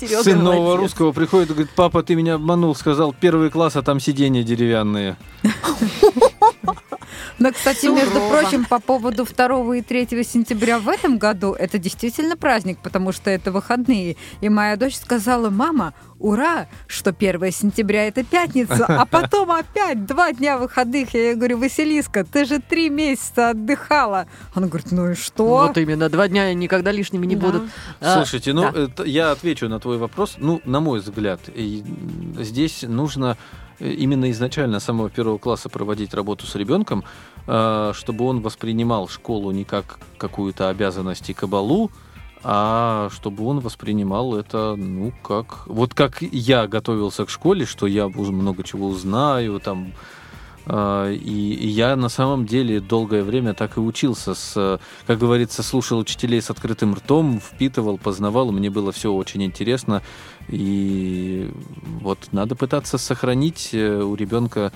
[0.00, 0.80] Серега сын нового молодец.
[0.82, 5.16] русского приходит и говорит, папа, ты меня обманул, сказал, первый класс, а там сиденья деревянные.
[7.38, 12.36] Но, кстати, между прочим, по поводу 2 и 3 сентября в этом году, это действительно
[12.36, 14.16] праздник, потому что это выходные.
[14.40, 20.32] И моя дочь сказала, мама, ура, что 1 сентября это пятница, а потом опять два
[20.32, 21.14] дня выходных.
[21.14, 24.26] Я ей говорю, Василиска, ты же три месяца отдыхала.
[24.54, 25.46] Она говорит, ну и что?
[25.46, 27.46] Вот именно, два дня никогда лишними не Да.
[27.46, 27.62] будут.
[28.00, 28.80] А, Слушайте, ну, да.
[28.84, 30.36] это- я отвечу на твой вопрос.
[30.38, 31.40] Ну, на мой взгляд,
[32.40, 37.04] здесь нужно э, именно изначально самого первого класса проводить работу с ребенком,
[37.46, 41.90] э, чтобы он воспринимал школу не как какую-то обязанность и кабалу,
[42.42, 45.66] а чтобы он воспринимал это, ну, как...
[45.66, 49.92] Вот как я готовился к школе, что я много чего узнаю, там,
[50.68, 54.34] и, и я на самом деле долгое время так и учился.
[54.34, 58.50] С, как говорится, слушал учителей с открытым ртом, впитывал, познавал.
[58.50, 60.02] Мне было все очень интересно.
[60.48, 61.50] И
[62.00, 64.72] вот надо пытаться сохранить э, у ребенка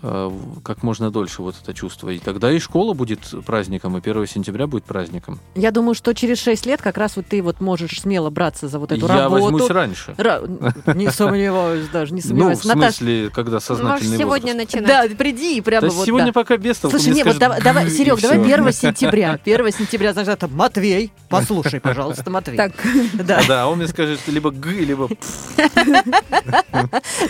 [0.00, 2.10] как можно дольше вот это чувство.
[2.10, 5.40] И тогда и школа будет праздником, и 1 сентября будет праздником.
[5.54, 8.78] Я думаю, что через 6 лет как раз вот ты вот можешь смело браться за
[8.78, 9.42] вот эту я работу.
[9.44, 10.14] возьмусь раньше.
[10.18, 12.64] Ра- Не сомневаюсь даже, не Ну, в сомневаюсь.
[12.64, 14.74] Наташ, смысле, когда Можешь сознательный сегодня возраст.
[14.74, 15.10] начинать.
[15.10, 16.32] да, приди и прямо Да вот сегодня да.
[16.32, 16.98] пока без толку.
[16.98, 18.54] Слушай, мне не, вот давай, Серег, давай всё.
[18.54, 19.32] 1 сентября.
[19.44, 21.10] 1 сентября, значит, это Матвей.
[21.28, 22.56] Послушай, пожалуйста, Матвей.
[22.56, 22.72] Так,
[23.14, 25.08] Да, Да, он мне скажет либо г, либо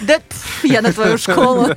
[0.02, 0.20] да
[0.62, 1.68] я на твою школу.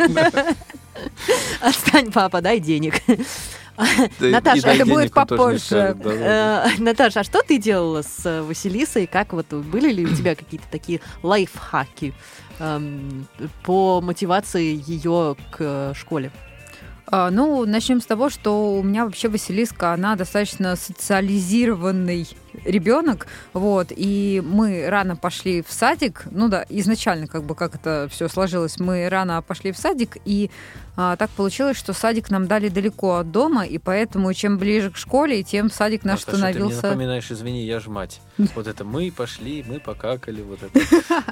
[1.61, 2.95] Отстань, папа, дай денег.
[4.19, 5.95] Наташа, это будет попозже.
[6.03, 9.07] Э, Наташа, а что ты делала с э, Василисой?
[9.07, 12.13] Как вот были ли у тебя какие-то такие лайфхаки
[12.59, 13.27] эм,
[13.63, 16.31] по мотивации ее к э, школе?
[17.11, 22.27] А, Ну, начнем с того, что у меня вообще Василиска, она достаточно социализированный
[22.65, 28.07] ребенок, вот, и мы рано пошли в садик, ну да, изначально как бы как это
[28.11, 30.51] все сложилось, мы рано пошли в садик, и
[31.01, 34.97] а, так получилось, что садик нам дали далеко от дома, и поэтому чем ближе к
[34.97, 36.87] школе, тем садик наш Наташа, ты мне становился...
[36.87, 38.19] напоминаешь, извини, я же мать.
[38.53, 40.77] Вот это мы пошли, мы покакали, вот это.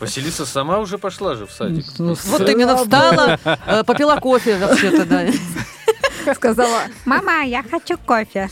[0.00, 1.84] Василиса сама уже пошла же в садик.
[1.98, 6.34] Ну, Вот именно встала, э, попила кофе вообще-то, да.
[6.34, 8.48] сказала, мама, я хочу кофе.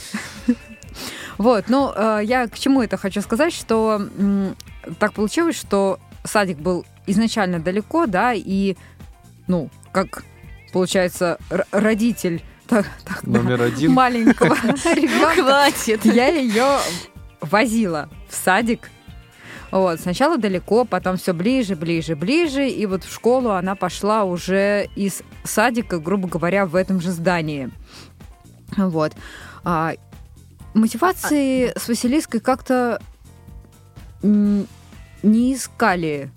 [1.39, 3.99] Вот, ну, э, я к чему это хочу сказать, что
[4.99, 8.77] так получилось, что садик был изначально далеко, да, и,
[9.47, 10.23] ну, как
[10.75, 11.39] получается,
[11.71, 13.93] родитель так- тогда Номер один.
[13.93, 14.55] маленького
[14.95, 16.05] ребенка, хватит.
[16.05, 16.79] я ее
[17.41, 18.91] возила в садик.
[19.71, 24.89] Вот, сначала далеко, потом все ближе, ближе, ближе, и вот в школу она пошла уже
[24.97, 27.71] из садика, грубо говоря, в этом же здании.
[28.77, 29.13] Вот.
[29.63, 29.95] А,
[30.75, 33.01] мотивации с Василиской как-то
[34.23, 36.31] не искали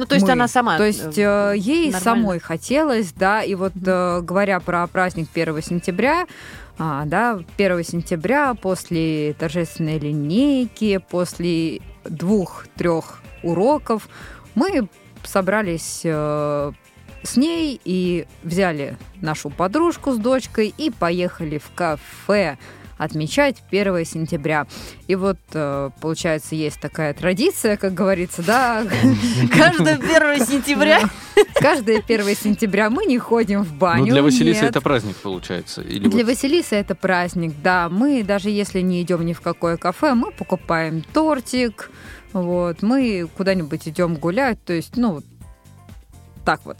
[0.00, 0.32] Ну, то есть мы.
[0.32, 0.78] она сама.
[0.78, 2.00] то есть э, э, ей нормально.
[2.00, 6.26] самой хотелось, да, и вот э, говоря про праздник 1 сентября,
[6.78, 14.08] а, да, 1 сентября после торжественной линейки, после двух-трех уроков
[14.54, 14.88] мы
[15.22, 16.72] собрались э,
[17.22, 22.56] с ней и взяли нашу подружку с дочкой и поехали в кафе
[23.00, 24.66] отмечать 1 сентября.
[25.08, 28.84] И вот, э, получается, есть такая традиция, как говорится, да,
[29.56, 31.00] Каждое 1 сентября.
[31.54, 34.04] Каждое 1 сентября мы не ходим в баню.
[34.04, 34.70] Ну, для Василисы нет.
[34.70, 35.80] это праздник получается.
[35.80, 37.88] Или Для вот Василисы это праздник, да.
[37.88, 41.90] Мы, даже если не идем ни в какое кафе, мы покупаем тортик,
[42.34, 45.22] вот, мы куда-нибудь идем гулять, то есть, ну,
[46.44, 46.78] так вот.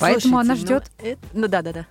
[0.00, 0.90] Поэтому она ждет.
[1.00, 1.86] ну, это- Ну да, да, да.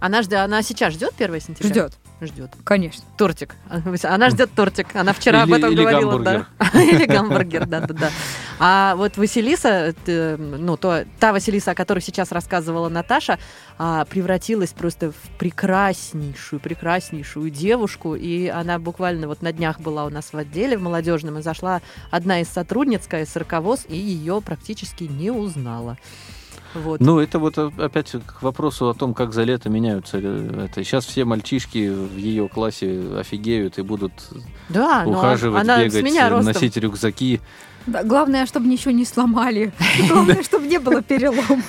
[0.00, 1.70] Она ждет, она сейчас ждет 1 сентября?
[1.70, 1.98] Ждет.
[2.20, 2.50] Ждет.
[2.64, 3.04] Конечно.
[3.16, 3.54] Тортик.
[4.02, 4.94] Она ждет тортик.
[4.94, 6.46] Она вчера об Или- этом или говорила, да.
[6.74, 8.10] Или гамбургер, да, да, да.
[8.58, 13.38] А вот Василиса, т- ну, то, та Василиса, о которой сейчас рассказывала Наташа,
[13.78, 18.14] а, превратилась просто в прекраснейшую, прекраснейшую девушку.
[18.16, 21.82] И она буквально вот на днях была у нас в отделе в молодежном, и зашла
[22.10, 23.54] одна из сотрудниц КСРК
[23.88, 25.96] и ее практически не узнала.
[26.74, 27.00] Вот.
[27.00, 30.18] Ну, это вот о- опять к вопросу о том, как за лето меняются.
[30.22, 30.84] э, Это.
[30.84, 34.12] Сейчас все мальчишки в ее классе офигеют и будут
[34.68, 36.00] да, но ухаживать, она бегать, э,
[36.46, 37.40] носить рюкзаки.
[37.86, 39.72] Да, главное, чтобы ничего не сломали.
[40.08, 41.62] Главное, чтобы не было перелома.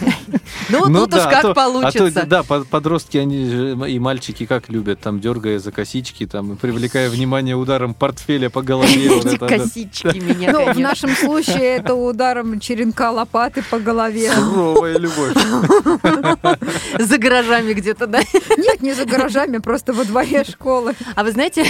[0.70, 2.22] Ну, тут уж а как то- получится.
[2.22, 6.58] А да, по- подростки, они же и мальчики как любят, там, дергая за косички, там,
[6.58, 9.18] привлекая внимание ударом портфеля по голове.
[9.20, 14.32] Эти косички меня, Ну, в нашем случае это ударом черенка лопаты по голове.
[14.34, 15.34] Суровая любовь.
[17.00, 18.20] За гаражами где-то, да?
[18.58, 20.94] Нет, не за гаражами, просто во дворе школы.
[21.16, 21.66] А вы знаете,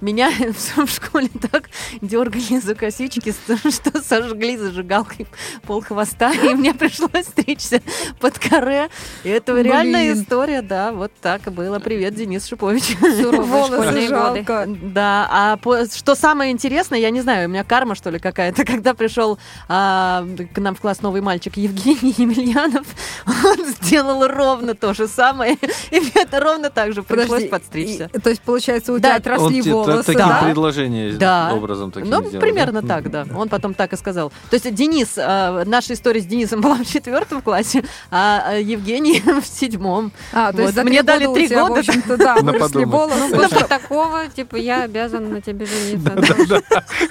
[0.00, 0.30] меня
[0.76, 5.26] в школе так дергали за косички, что сожгли зажигалкой
[5.66, 7.80] пол хвоста, и мне пришлось стричься
[8.20, 8.88] под каре.
[9.24, 9.64] И это Блин.
[9.66, 11.78] реальная история, да, вот так и было.
[11.78, 12.96] Привет, Денис Шипович.
[13.00, 13.76] Волосы
[14.08, 14.08] годы.
[14.08, 14.66] жалко.
[14.68, 18.64] Да, а по- что самое интересное, я не знаю, у меня карма, что ли, какая-то,
[18.72, 22.86] когда пришел а, к нам в класс новый мальчик Евгений Емельянов,
[23.26, 25.54] он сделал ровно то же самое,
[25.90, 28.10] и мне это ровно так же пришлось Подожди, подстричься.
[28.12, 29.18] и- то есть, получается, у Да.
[29.20, 30.42] тебя Он отросли та- волосы, таким да?
[30.42, 31.52] предложением Да.
[31.54, 32.88] образом таким Ну, сделал, примерно да?
[32.88, 33.26] так, да.
[33.36, 34.30] Он потом так и сказал.
[34.50, 39.20] То есть Денис, а, наша история с Денисом была в четвертом классе, а а Евгений
[39.40, 40.12] в седьмом.
[40.32, 40.62] А, то Вот.
[40.64, 41.74] есть за Мне дали три года.
[41.74, 43.34] в общем-то, да, На выросли волосы.
[43.34, 46.62] После такого, типа, я обязан на тебе жениться.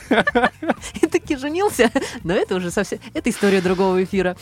[1.02, 1.92] И таки женился.
[2.24, 3.00] Но это уже совсем...
[3.14, 4.36] Это история другого эфира.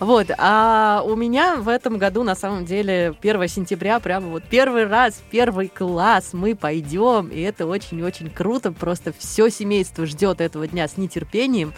[0.00, 0.28] Вот.
[0.38, 5.20] А у меня в этом году, на самом деле, 1 сентября, прямо вот первый раз,
[5.30, 7.28] первый класс мы пойдем.
[7.28, 8.72] И это очень-очень круто.
[8.72, 11.72] Просто все семейство ждет этого дня с нетерпением.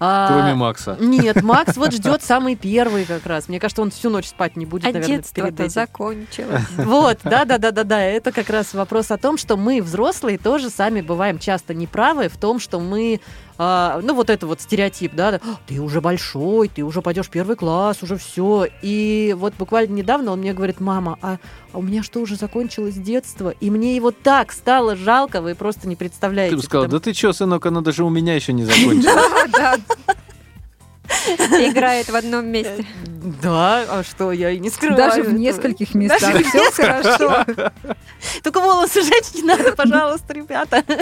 [0.00, 0.96] А, Кроме Макса.
[1.00, 3.48] Нет, Макс вот ждет самый первый как раз.
[3.48, 5.70] Мне кажется, он всю ночь спать не будет, А наверное, перед детство-то этим.
[5.72, 6.62] закончилось.
[6.76, 8.00] Вот, да, да, да, да, да.
[8.00, 12.36] Это как раз вопрос о том, что мы, взрослые, тоже сами бываем часто неправы в
[12.36, 13.20] том, что мы,
[13.58, 17.56] а, ну вот это вот стереотип, да, ты уже большой, ты уже пойдешь в первый
[17.56, 18.66] класс, уже все.
[18.82, 21.38] И вот буквально недавно он мне говорит, мама, а,
[21.72, 25.88] а у меня что уже закончилось детство, и мне его так стало жалко, вы просто
[25.88, 26.52] не представляете.
[26.52, 29.14] Ты бы сказал, потому- да ты чё, сынок, оно даже у меня еще не закончилось.
[31.38, 32.84] Играет в одном месте.
[33.42, 34.96] Да, а что, я и не скрываю.
[34.96, 36.20] Даже в нескольких местах.
[36.20, 37.44] Даже Все хорошо.
[38.42, 40.84] Только волосы жечь не надо, пожалуйста, ребята.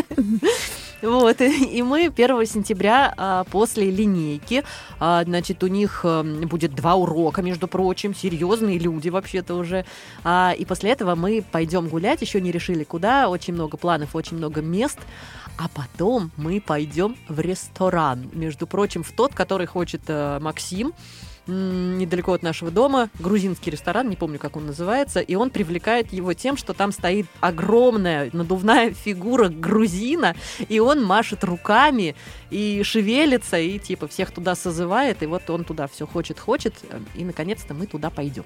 [1.03, 4.64] Вот, и мы 1 сентября а, после линейки,
[4.99, 9.85] а, значит, у них а, будет два урока, между прочим, серьезные люди вообще-то уже.
[10.27, 14.62] И после этого мы пойдем гулять, еще не решили куда, очень много планов, очень много
[14.62, 14.99] мест.
[15.59, 20.92] А потом мы пойдем в ресторан, между прочим, в тот, который хочет э, Максим
[21.47, 26.35] недалеко от нашего дома, грузинский ресторан, не помню, как он называется, и он привлекает его
[26.35, 30.35] тем, что там стоит огромная надувная фигура грузина,
[30.69, 32.16] и он машет руками
[32.51, 37.25] и шевелится, и типа всех туда созывает, и вот он туда все хочет-хочет, э, и
[37.25, 38.45] наконец-то мы туда пойдем.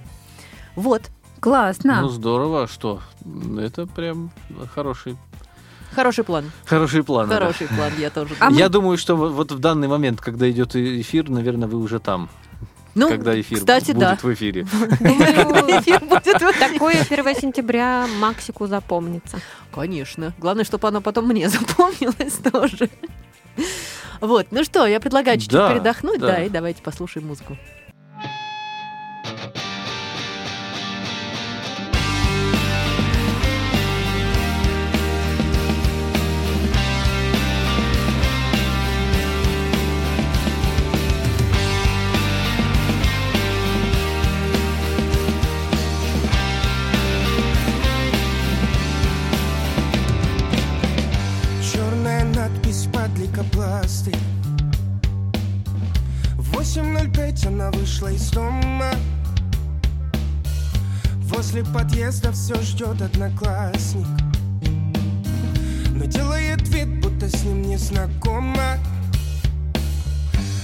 [0.76, 1.02] Вот,
[1.36, 2.06] Ну, Классно.
[2.10, 3.00] здорово, а что?
[3.58, 4.30] Это прям
[4.74, 5.16] хороший,
[5.94, 7.28] хороший план, хороший план.
[7.28, 7.34] да.
[7.38, 8.50] хороший план, я тоже А.
[8.52, 12.28] Я думаю, что вот- в данный момент, когда идет эфир, наверное, вы уже там,
[12.94, 14.18] Ну, когда эфир кстати, будет да.
[14.22, 14.66] в эфире.
[15.00, 16.72] Думаю, Эфир будет вот так.
[16.72, 19.38] такое 1 сентября Максику запомнится.
[19.72, 20.32] Конечно.
[20.38, 22.90] Главное, чтобы оно потом мне запомнилось тоже.
[24.20, 26.26] Вот, ну что, я предлагаю чуть-чуть Да, передохнуть, да.
[26.28, 27.56] да, и давайте послушаем музыку.
[52.00, 54.16] Черная надпись под лейкопластырь
[56.38, 58.90] В 8.05 она вышла из дома.
[61.24, 64.06] Возле подъезда все ждет одноклассник.
[65.94, 68.78] Но делает вид, будто с ним не знакома.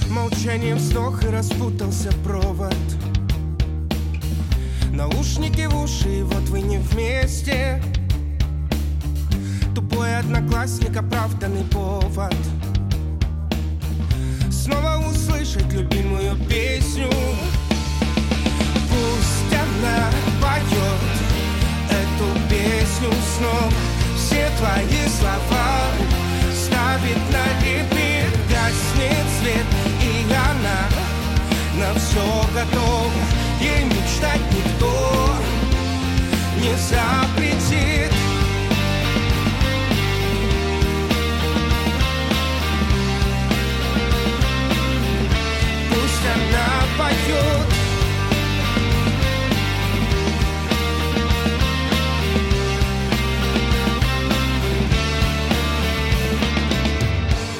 [0.09, 2.73] Молчание, вздох и распутался провод.
[4.91, 7.79] Наушники в уши, и вот вы не вместе
[9.97, 12.35] Любой одноклассник оправданный повод.
[14.51, 17.09] Снова услышать любимую песню.
[18.91, 21.01] Пусть она поет
[21.89, 23.73] эту песню снова.
[24.15, 25.87] Все твои слова
[26.53, 29.65] ставит на репит Гаснет свет
[29.99, 30.79] и она
[31.79, 32.23] на все
[32.53, 33.11] готова.
[33.59, 35.33] Ей мечтать никто
[36.61, 38.16] не запретит.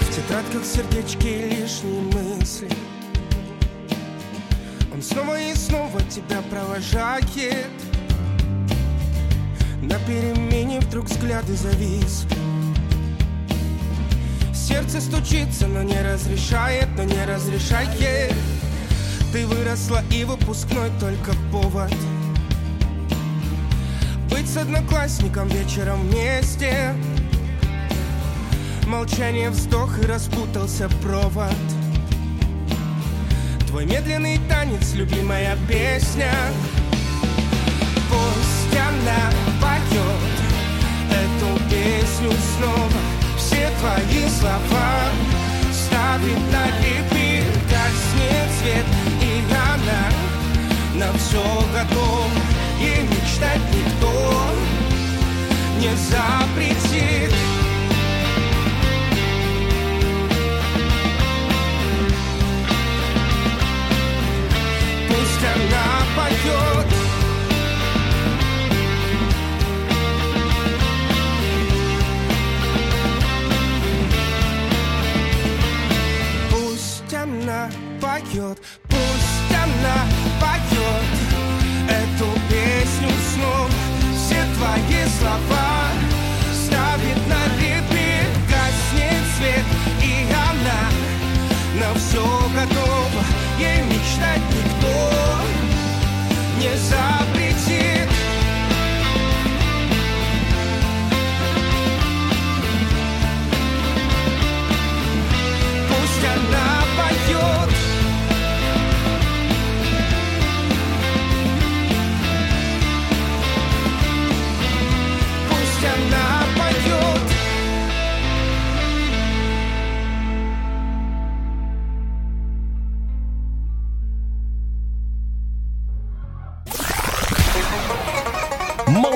[0.02, 2.70] В тетрадках сердечки лишние мысли.
[4.94, 7.26] Он снова и снова тебя провожает.
[9.82, 12.36] На перемене вдруг взгляды зависли
[14.54, 17.90] Сердце стучится, но не разрешает, но не разрешает
[19.34, 21.94] Ты выросла и выпускной только повод.
[24.30, 26.96] Быть с одноклассником вечером вместе.
[28.88, 31.52] Молчание, вздох и распутался провод.
[33.68, 36.32] Твой медленный танец, любимая песня.
[38.10, 39.30] Пусть она
[39.62, 40.38] поет
[41.12, 43.02] эту песню снова.
[43.38, 44.77] Все твои слова
[51.38, 52.30] все готова
[52.80, 54.12] Ей мечтать никто
[55.80, 57.34] не запретит.
[65.08, 66.88] Пусть она поет
[76.52, 77.70] Пусть она
[78.02, 78.58] поет,
[84.58, 85.88] твои слова
[86.54, 89.66] ставит на репит Гаснет свет,
[90.02, 90.90] и она
[91.80, 93.24] на все готова.
[93.60, 94.96] Ей мечтать никто
[96.60, 97.37] не запретит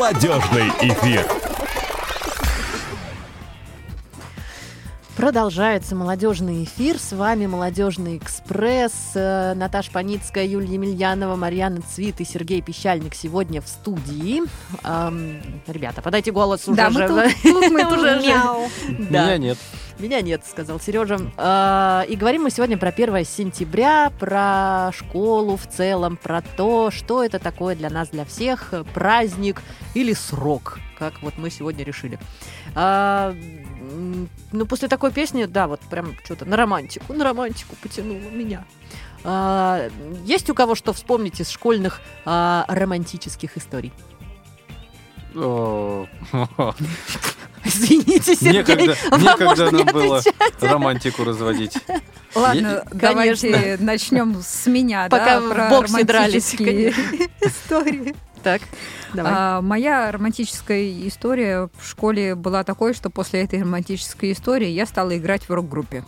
[0.01, 1.27] Молодежный эфир.
[5.15, 6.97] Продолжается молодежный эфир.
[6.97, 9.11] С вами Молодежный экспресс.
[9.13, 14.41] Э, Наташа Паницкая, Юлия Емельянова, Марьяна Цвит и Сергей Пещальник сегодня в студии.
[14.81, 16.77] Ам, ребята, подайте голос уже.
[16.77, 17.07] Да, мы же.
[17.07, 17.99] тут, тут мы тут.
[17.99, 18.27] Уже же.
[18.27, 18.69] Мяу.
[19.11, 19.25] Да.
[19.25, 19.57] Меня нет.
[20.01, 21.19] Меня нет, сказал Сережа.
[21.37, 27.23] А, И говорим мы сегодня про 1 сентября, про школу в целом, про то, что
[27.23, 29.61] это такое для нас, для всех, праздник
[29.93, 32.17] или срок, как вот мы сегодня решили.
[32.73, 33.35] А,
[34.51, 38.65] Ну, после такой песни, да, вот прям что-то на романтику, на романтику потянуло меня.
[39.23, 39.87] А,
[40.25, 43.93] Есть у кого что вспомнить из школьных романтических историй?
[47.65, 50.35] Извините, Сергей, Некогда, вам некогда можно не нам было отвечать.
[50.61, 51.77] романтику разводить.
[52.33, 58.15] Ладно, давайте начнем с меня, Пока да, в про боксе дрались, истории.
[58.43, 58.61] Так,
[59.13, 59.31] давай.
[59.35, 65.15] А, моя романтическая история в школе была такой, что после этой романтической истории я стала
[65.15, 66.03] играть в рок-группе.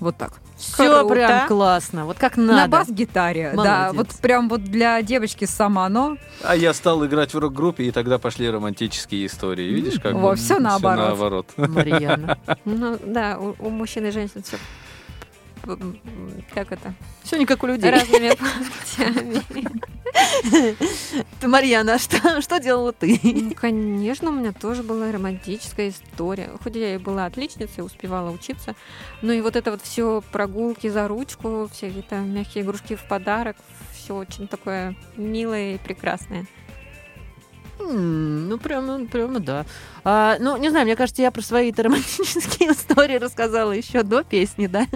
[0.00, 0.32] Вот так.
[0.56, 1.14] Все круто.
[1.14, 2.78] прям классно, вот как На надо.
[2.78, 3.90] бас-гитаре, да.
[3.92, 6.16] Вот прям вот для девочки сама оно.
[6.42, 9.64] А я стал играть в рок-группе, и тогда пошли романтические истории.
[9.72, 11.06] Видишь, как Во, бы всё наоборот.
[11.08, 11.46] наоборот.
[11.56, 12.38] Марьяна.
[12.64, 14.56] Ну да, у, у мужчин и женщин все
[16.52, 16.94] как это?
[17.22, 17.90] Все не как у людей.
[17.90, 18.30] Разными
[18.96, 19.42] путями.
[21.40, 23.18] Ты, Марьяна, а что, что делала ты?
[23.22, 26.50] Ну, конечно, у меня тоже была романтическая история.
[26.62, 28.74] Хоть я и была отличницей, успевала учиться,
[29.22, 33.56] но и вот это вот все прогулки за ручку, все какие-то мягкие игрушки в подарок,
[33.92, 36.46] все очень такое милое и прекрасное.
[37.78, 39.66] Ну, прямо, прямо да.
[40.06, 44.66] А, ну, не знаю, мне кажется, я про свои романтические истории рассказала еще до песни,
[44.66, 44.86] да?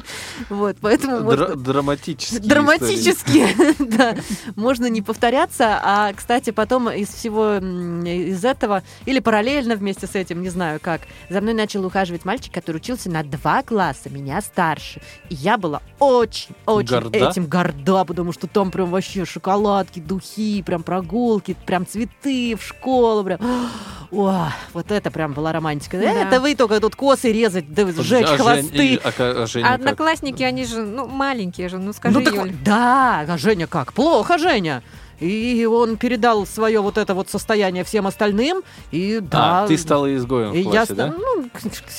[0.50, 1.20] Вот, поэтому...
[1.20, 2.48] может Дра- Драматические истории.
[2.48, 3.46] Драматически,
[3.96, 4.16] да.
[4.54, 5.80] Можно не повторяться.
[5.82, 11.02] А, кстати, потом из всего из этого, или параллельно вместе с этим, не знаю как,
[11.30, 15.00] за мной начал ухаживать мальчик, который учился на два класса, меня старше.
[15.30, 17.30] И я была очень-очень Горда?
[17.30, 23.24] этим горда, потому что там прям вообще шоколадки, духи, прям прогулки, прям цветы в школу,
[23.24, 23.40] прям...
[24.10, 25.98] О, вот это прям была романтика.
[25.98, 26.10] Да.
[26.10, 28.86] Это вы только тут косы резать, да сжечь А Жень- хвосты.
[28.94, 29.74] и- а а Женя как?
[29.80, 32.52] одноклассники, они же, ну, маленькие же, ну, скажи, Ну так, Юль.
[32.64, 33.92] да, а Женя как?
[33.92, 34.82] Плохо, Женя.
[35.20, 38.62] и он передал свое вот это вот состояние всем остальным,
[38.92, 39.64] и да.
[39.64, 41.14] А, ты стала изгоем и в я, классе, ста- да?
[41.18, 41.50] ну,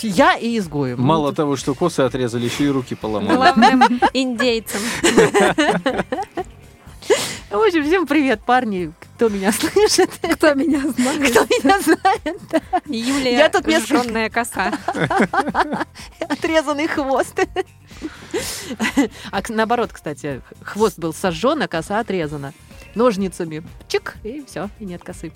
[0.02, 1.02] я и изгоем.
[1.02, 3.36] Мало того, что косы отрезали, еще и руки поломали.
[3.36, 4.80] Главным индейцем.
[7.50, 11.32] В общем, всем привет, парни, кто меня слышит, Кто меня знает?
[11.32, 12.64] кто меня знает.
[12.86, 14.72] Юлия, Я тут несколько- коса.
[16.30, 17.40] Отрезанный хвост.
[19.32, 22.54] А наоборот, кстати, хвост был сожжен, а коса отрезана.
[22.96, 23.64] Ножницами.
[23.88, 25.32] Чик, и все, и нет косы.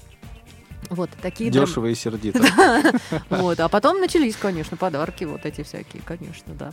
[0.89, 2.43] Вот, такие драм- Дешево и сердито.
[3.30, 6.71] Вот, а потом начались, конечно, подарки, вот эти всякие, конечно, да.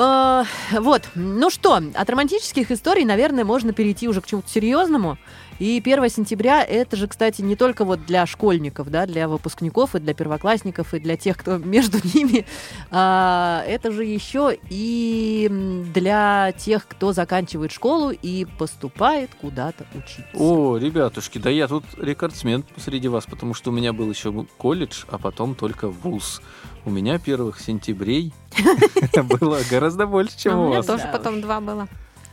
[0.00, 5.18] А, вот, ну что, от романтических историй, наверное, можно перейти уже к чему-то серьезному.
[5.58, 9.98] И 1 сентября это же, кстати, не только вот для школьников, да, для выпускников и
[9.98, 12.46] для первоклассников и для тех, кто между ними.
[12.90, 15.48] А, это же еще и
[15.92, 20.24] для тех, кто заканчивает школу и поступает куда-то учиться.
[20.34, 25.04] О, ребятушки, да я тут рекордсмен среди вас, потому что у меня был еще колледж,
[25.10, 26.40] а потом только вуз.
[26.84, 28.32] У меня первых сентябрей
[29.40, 30.86] было гораздо больше, чем А у у меня вас.
[30.86, 31.88] тоже потом два было.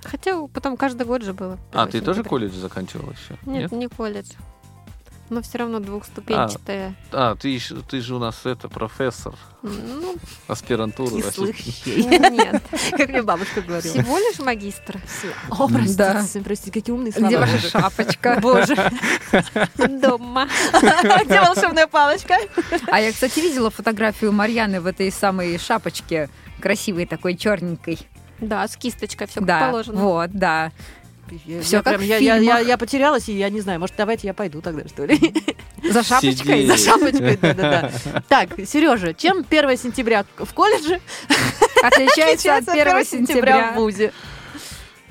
[0.06, 1.58] Хотя потом каждый год же было.
[1.74, 3.38] А, 1 ты тоже колледж заканчивала еще?
[3.46, 4.30] Нет, не колледж.
[5.32, 6.94] Но все равно двухступенчатая.
[7.12, 9.34] А, ты, ж- ты же у нас это профессор,
[9.64, 10.16] Ну,
[10.48, 11.18] аспирантуру.
[11.18, 11.56] Кислых
[11.88, 12.62] нет.
[12.92, 13.92] как мне бабушка говорила.
[14.04, 15.02] Всего лишь магистр.
[15.50, 16.24] О, простите, Да.
[16.44, 17.28] простите, какие умные слова.
[17.28, 18.38] Где ваша шапочка?
[18.40, 18.76] Боже,
[20.00, 20.48] Дома.
[21.26, 22.36] где волшебная палочка?
[22.92, 26.30] А я, кстати, видела фотографию Марьяны в этой самой шапочке
[26.62, 27.98] красивой такой черненькой.
[28.40, 30.02] Да, с кисточкой все как да, положено.
[30.02, 30.72] вот, да.
[31.48, 33.80] Я, Всё я как прям- в я, я- я- я потерялась, и я не знаю,
[33.80, 35.20] может, давайте я пойду тогда, что ли?
[35.92, 36.62] За шапочкой.
[36.62, 36.68] Сиди.
[36.68, 38.24] За шапочкой, да-да-да.
[38.30, 41.00] Так, Сережа, чем 1 сентября в колледже
[41.84, 43.74] Отличается от 1 в сентября.
[43.76, 44.14] ВУЗе?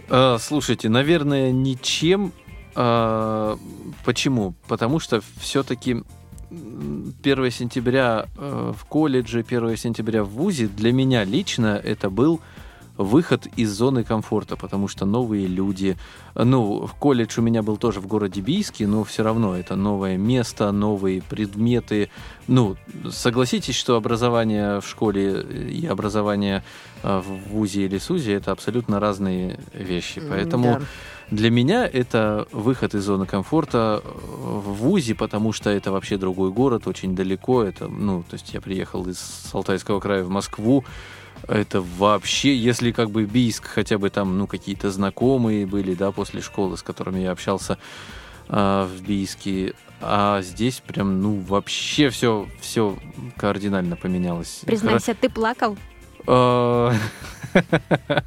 [0.08, 2.32] А, слушайте, наверное, ничем.
[2.76, 3.58] А,
[4.04, 4.54] почему?
[4.68, 6.02] Потому что все-таки
[6.50, 12.40] 1 сентября э, в колледже, 1 сентября в ВУЗе для меня лично это был
[12.96, 15.96] выход из зоны комфорта, потому что новые люди.
[16.34, 20.16] Ну, в колледж у меня был тоже в городе Бийске, но все равно это новое
[20.16, 22.08] место, новые предметы.
[22.46, 22.76] Ну,
[23.10, 26.62] согласитесь, что образование в школе и образование
[27.02, 30.22] э, в ВУЗе или СУЗе это абсолютно разные вещи.
[30.28, 30.82] Поэтому Да.
[31.30, 36.50] для меня это выход из зоны комфорта э, в ВУЗе, потому что это вообще другой
[36.50, 37.64] город, очень далеко.
[37.64, 40.84] Это, ну, то есть я приехал из Алтайского края в Москву.
[41.48, 46.40] Это вообще, если как бы Бийск, хотя бы там, ну, какие-то знакомые были, да, после
[46.40, 47.78] школы, с которыми я общался
[48.48, 52.96] а, в Бийске, а здесь прям, ну, вообще все, все
[53.36, 54.62] кардинально поменялось.
[54.66, 55.76] Признайся, ты плакал?
[56.26, 56.92] А,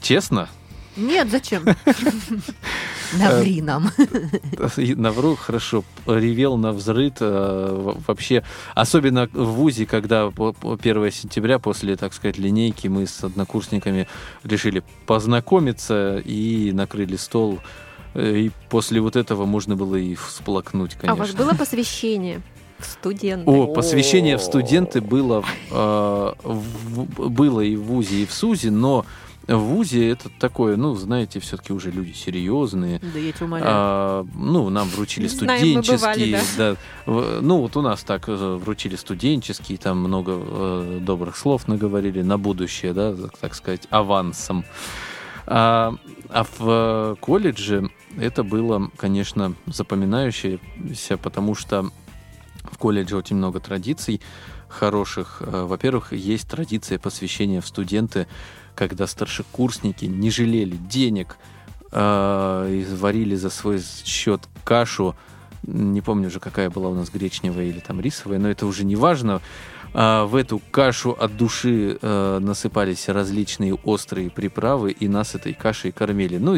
[0.00, 0.48] Честно?
[0.96, 1.64] Нет, зачем?
[3.18, 3.90] Наври нам.
[4.76, 8.42] И Навру хорошо, ревел на взрыд э, вообще,
[8.74, 14.08] особенно в ВУЗе, когда по- по 1 сентября после, так сказать, линейки мы с однокурсниками
[14.44, 17.60] решили познакомиться и накрыли стол.
[18.14, 21.44] Э, И после вот этого можно было и всплакнуть, А у вас конечно.
[21.44, 22.40] было посвящение
[22.78, 23.48] в студенты?
[23.50, 29.04] О, посвящение в студенты было, э, в- было и в ВУЗе, и в СУЗе, но
[29.54, 33.70] в ВУЗе это такое, ну, знаете, все-таки уже люди серьезные, Да я тебя умоляю.
[33.72, 35.96] а, ну, нам вручили Знаем, мы бывали,
[36.36, 36.76] студенческие, да.
[37.06, 42.22] В- Ну, вот у нас так э, вручили студенческие, там много э, добрых слов наговорили
[42.22, 44.64] на будущее, да, так сказать, авансом.
[45.46, 45.94] А,
[46.28, 47.88] а в э, колледже
[48.18, 51.90] это было, конечно, запоминающееся, потому что
[52.64, 54.20] в колледже очень много традиций
[54.68, 55.40] хороших.
[55.44, 58.26] Э, Во-первых, есть традиция посвящения в студенты,
[58.76, 61.38] когда старшекурсники не жалели денег,
[61.90, 65.16] э, и варили за свой счет кашу.
[65.64, 68.94] Не помню уже, какая была у нас гречневая или там рисовая, но это уже не
[68.94, 69.40] важно.
[69.98, 75.90] А, в эту кашу от души э, насыпались различные острые приправы, и нас этой кашей
[75.90, 76.36] кормили.
[76.36, 76.54] Ну,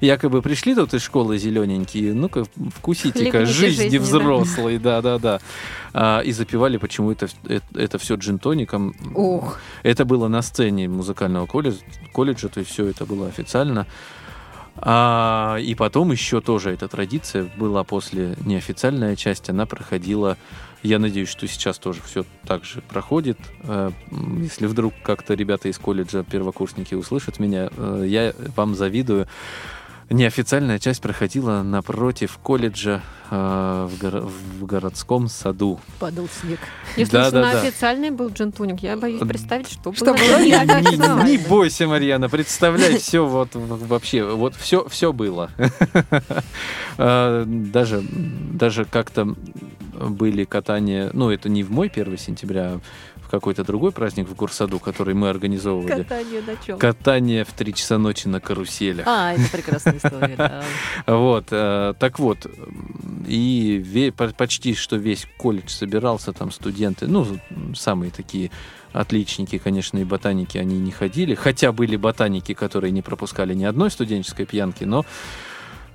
[0.00, 2.46] якобы пришли тут из школы зелененькие, ну-ка,
[2.78, 5.40] вкусите-ка жизни жизни, взрослой, да-да-да.
[5.92, 7.28] А, и запивали почему-то
[7.74, 8.94] это, все джин-тоником.
[9.14, 9.58] Ух.
[9.82, 11.80] Это было на сцене музыкального колледжа,
[12.14, 13.86] колледжа то есть все это было официально.
[14.76, 20.38] А, и потом еще тоже эта традиция была после неофициальная часть, она проходила,
[20.82, 23.38] я надеюсь, что сейчас тоже все так же проходит.
[23.64, 23.90] Э,
[24.40, 29.26] Если вдруг как-то ребята из колледжа, первокурсники услышат меня, э, я вам завидую.
[30.10, 33.00] Неофициальная часть проходила напротив колледжа
[33.30, 35.78] э, в, горо- в городском саду.
[36.00, 36.58] Падал снег.
[36.96, 37.60] Если Да, уж да, на да.
[37.62, 42.98] официальный был джентуник, я боюсь представить, что, Что было не не Не, бойся, Марьяна, представляй
[42.98, 45.50] все вот вообще, вот все, все было.
[46.98, 49.34] Э, Даже, даже как-то
[49.94, 52.80] были катания, ну это не в мой 1 сентября, а
[53.30, 56.02] какой-то другой праздник в Гурсаду, который мы организовывали.
[56.02, 56.78] Катание на чем?
[56.78, 59.06] Катание в 3 часа ночи на каруселях.
[59.06, 60.62] А, это прекрасная история.
[61.06, 62.46] Вот, э, так вот,
[63.26, 67.26] и почти что весь колледж собирался, там студенты, ну,
[67.74, 68.50] самые такие
[68.92, 73.90] отличники, конечно, и ботаники, они не ходили, хотя были ботаники, которые не пропускали ни одной
[73.90, 75.04] студенческой пьянки, но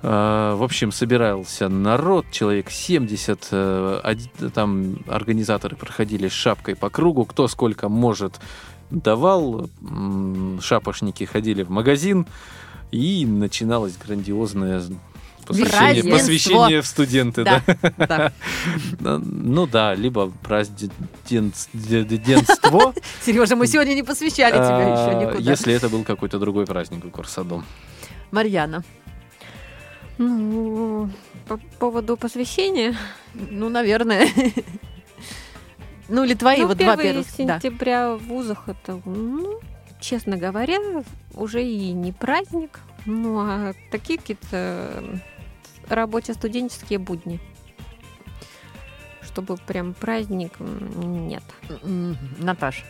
[0.02, 4.14] в общем, собирался народ, человек 70, э,
[4.54, 8.38] там организаторы проходили с шапкой по кругу, кто сколько может
[8.90, 9.68] давал,
[10.60, 12.26] шапошники ходили в магазин,
[12.92, 14.82] и начиналось грандиозное
[15.46, 17.44] посвящение, посвящение в студенты.
[17.44, 17.62] Да.
[17.66, 18.32] Да, да.
[18.98, 20.92] Да, Ну да, либо празднество,
[23.22, 25.50] Сережа, мы сегодня не посвящали тебя еще а, никуда.
[25.50, 27.64] если это был какой-то другой праздник у Курсадом.
[28.30, 28.84] Марьяна,
[30.18, 31.10] Ну,
[31.46, 32.96] по поводу посвящения.
[33.34, 34.28] ну, наверное.
[36.08, 37.26] Ну, или твои ну, вот два 1 первых.
[37.26, 37.58] Да.
[37.60, 39.60] сентября в вузах это, ну,
[40.00, 40.78] честно говоря,
[41.34, 45.02] уже и не праздник, ну, а такие какие-то
[45.88, 47.40] рабоче-студенческие будни.
[49.20, 51.42] Чтобы прям праздник, нет.
[51.82, 52.84] М, Наташ.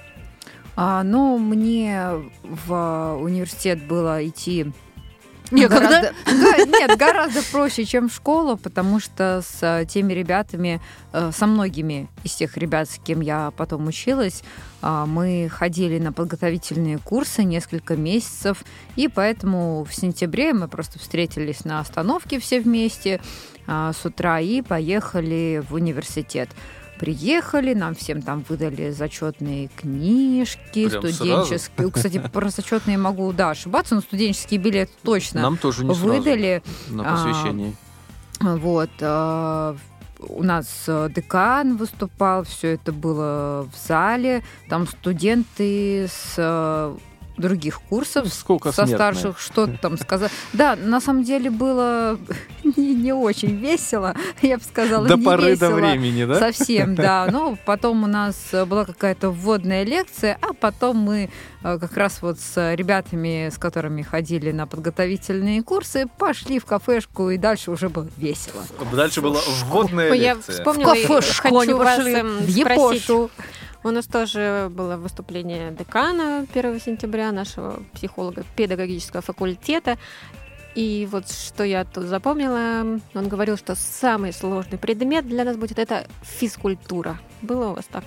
[0.77, 2.11] А, ну, мне
[2.43, 4.72] в университет было идти
[5.51, 5.78] Некогда?
[5.78, 10.80] Гораздо- Га- Нет, гораздо проще, чем в школу, потому что с э, теми ребятами,
[11.12, 14.42] э, со многими из тех ребят, с кем я потом училась,
[14.82, 18.64] а, мы ходили на подготовительные курсы несколько месяцев,
[18.97, 23.20] и поэтому в сентябре мы просто встретились на остановке все вместе
[23.66, 26.49] а, с утра и поехали в университет.
[26.99, 31.90] Приехали, нам всем там выдали зачетные книжки, Прям студенческие.
[31.90, 36.62] Кстати, про зачетные могу, да, ошибаться, но студенческие билеты точно Нам тоже не сразу выдали.
[36.88, 37.76] на а, посвящении.
[38.40, 38.90] Вот.
[39.01, 39.76] а,
[40.20, 44.42] У нас э, декан выступал, все это было в зале.
[44.68, 46.97] Там студенты с э,
[47.37, 48.97] других курсов, Сколько со смертные.
[49.14, 50.30] старших что-то там сказать.
[50.53, 52.18] Да, на самом деле было
[52.76, 55.74] не, не очень весело, я бы сказала, До не поры до весело.
[55.74, 56.39] времени, да?
[56.39, 57.28] Совсем, да.
[57.30, 61.30] Ну, потом у нас была какая-то вводная лекция, а потом мы
[61.62, 67.30] э, как раз вот с ребятами, с которыми ходили на подготовительные курсы, пошли в кафешку,
[67.30, 68.62] и дальше уже было весело.
[68.93, 70.57] Дальше была вводная Ой, я лекция.
[70.57, 73.30] вспомнила, и кафешку хочу вас пошли, эм, В спросить.
[73.87, 79.97] У нас тоже было выступление декана 1 сентября, нашего психолога педагогического факультета.
[80.74, 85.78] И вот что я тут запомнила, он говорил, что самый сложный предмет для нас будет
[85.78, 87.20] это физкультура.
[87.43, 88.03] Было у вас так?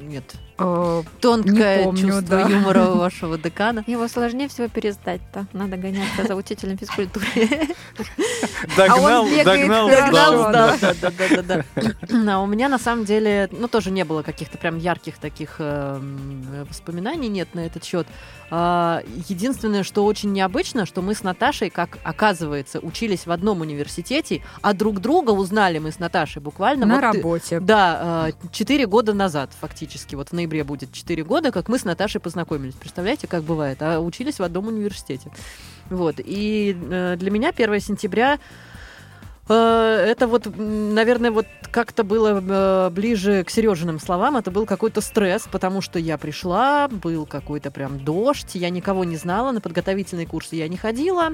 [0.00, 0.34] Нет.
[0.58, 2.40] Э, Тонкое Не помню, чувство да.
[2.48, 3.82] юмора вашего декана.
[3.86, 5.46] Его сложнее всего пересдать-то.
[5.52, 7.26] Надо гоняться за учителем физкультуры.
[8.76, 10.76] Догнал, А догнал, хорошо, сдал.
[10.80, 12.34] да, да, да, да.
[12.34, 16.64] А у меня на самом деле, ну тоже не было каких-то прям ярких таких эм,
[16.68, 18.06] воспоминаний нет на этот счет.
[18.50, 24.42] А, Единственное, что очень необычно, что мы с Наташей, как оказывается, учились в одном университете,
[24.62, 27.60] а друг друга узнали мы с Наташей буквально На э, работе.
[27.60, 30.14] Да, четыре года назад, фактически.
[30.14, 32.74] Вот в ноябре будет четыре года, как мы с Наташей познакомились.
[32.74, 33.80] Представляете, как бывает?
[33.80, 35.30] А учились в одном университете.
[35.90, 36.16] Вот.
[36.18, 38.38] И э, для меня 1 сентября
[39.48, 44.36] э, это вот, наверное, вот как-то было э, ближе к Сережиным словам.
[44.36, 49.16] Это был какой-то стресс, потому что я пришла, был какой-то прям дождь, я никого не
[49.16, 51.30] знала, на подготовительные курсы я не ходила.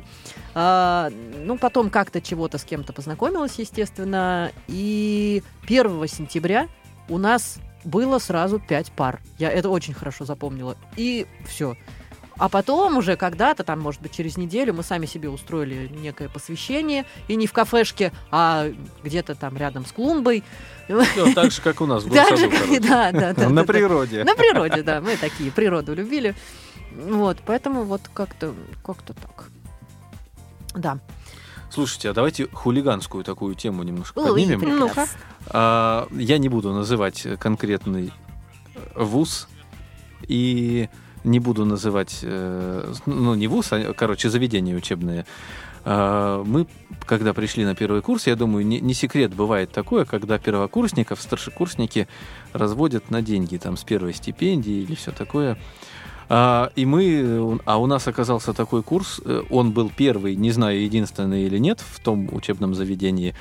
[0.55, 1.11] А,
[1.45, 4.53] ну, потом как-то чего-то с кем-то познакомилась, естественно.
[4.69, 6.69] И 1 сентября
[7.09, 9.21] у нас было сразу пять пар.
[9.39, 10.77] Я это очень хорошо запомнила.
[10.97, 11.77] И все.
[12.41, 17.05] А потом уже когда-то, там, может быть, через неделю мы сами себе устроили некое посвящение.
[17.29, 18.67] И не в кафешке, а
[19.05, 20.43] где-то там рядом с клумбой.
[20.89, 21.05] Ну,
[21.35, 22.81] так же, как у нас в Так же, Гурсаду, короче.
[22.81, 23.49] да, да, да.
[23.49, 23.65] На да, да.
[23.65, 24.25] природе.
[24.25, 25.03] На природе, да.
[25.03, 26.35] Мы такие, природу любили.
[26.93, 29.51] Вот, поэтому вот как-то как-то так.
[30.75, 30.99] Да.
[31.71, 34.61] Слушайте, а давайте хулиганскую такую тему немножко Ой, поднимем.
[34.61, 35.07] прекрасно.
[35.47, 38.13] А, я не буду называть конкретный
[38.95, 39.49] вуз
[40.27, 40.89] и
[41.25, 45.27] не буду называть, э, ну не вуз, а, короче, заведение учебное.
[45.85, 46.67] А, мы,
[47.07, 52.09] когда пришли на первый курс, я думаю, не, не секрет бывает такое, когда первокурсников, старшекурсники
[52.53, 55.59] разводят на деньги, там, с первой стипендии или все такое.
[56.33, 60.81] А, и мы, а у нас оказался такой курс, э, он был первый, не знаю,
[60.81, 63.35] единственный или нет в том учебном заведении,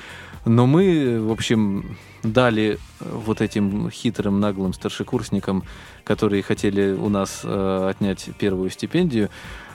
[0.44, 5.62] но мы, в общем, дали вот этим хитрым, наглым старшекурсникам,
[6.02, 9.30] которые хотели у нас э, отнять первую стипендию,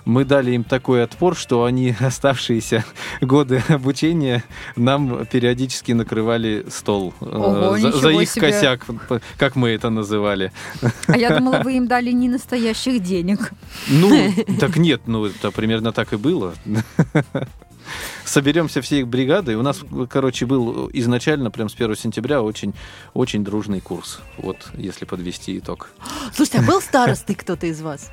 [0.06, 2.86] мы дали им такой отпор, что они оставшиеся
[3.22, 4.44] годы обучения
[4.76, 8.52] нам периодически накрывали стол э, Ого, за, за их себе.
[8.52, 8.86] косяк,
[9.38, 10.52] как мы это называли.
[11.08, 13.52] А я думала, вы им дали не настоящих денег.
[13.88, 16.54] Ну, так нет, ну это примерно так и было.
[18.24, 19.58] Соберемся все их бригады.
[19.58, 22.74] У нас, короче, был изначально, прям с 1 сентября, очень,
[23.14, 24.20] очень дружный курс.
[24.38, 25.90] Вот, если подвести итог.
[26.34, 28.12] Слушайте, а был старостой кто-то из вас?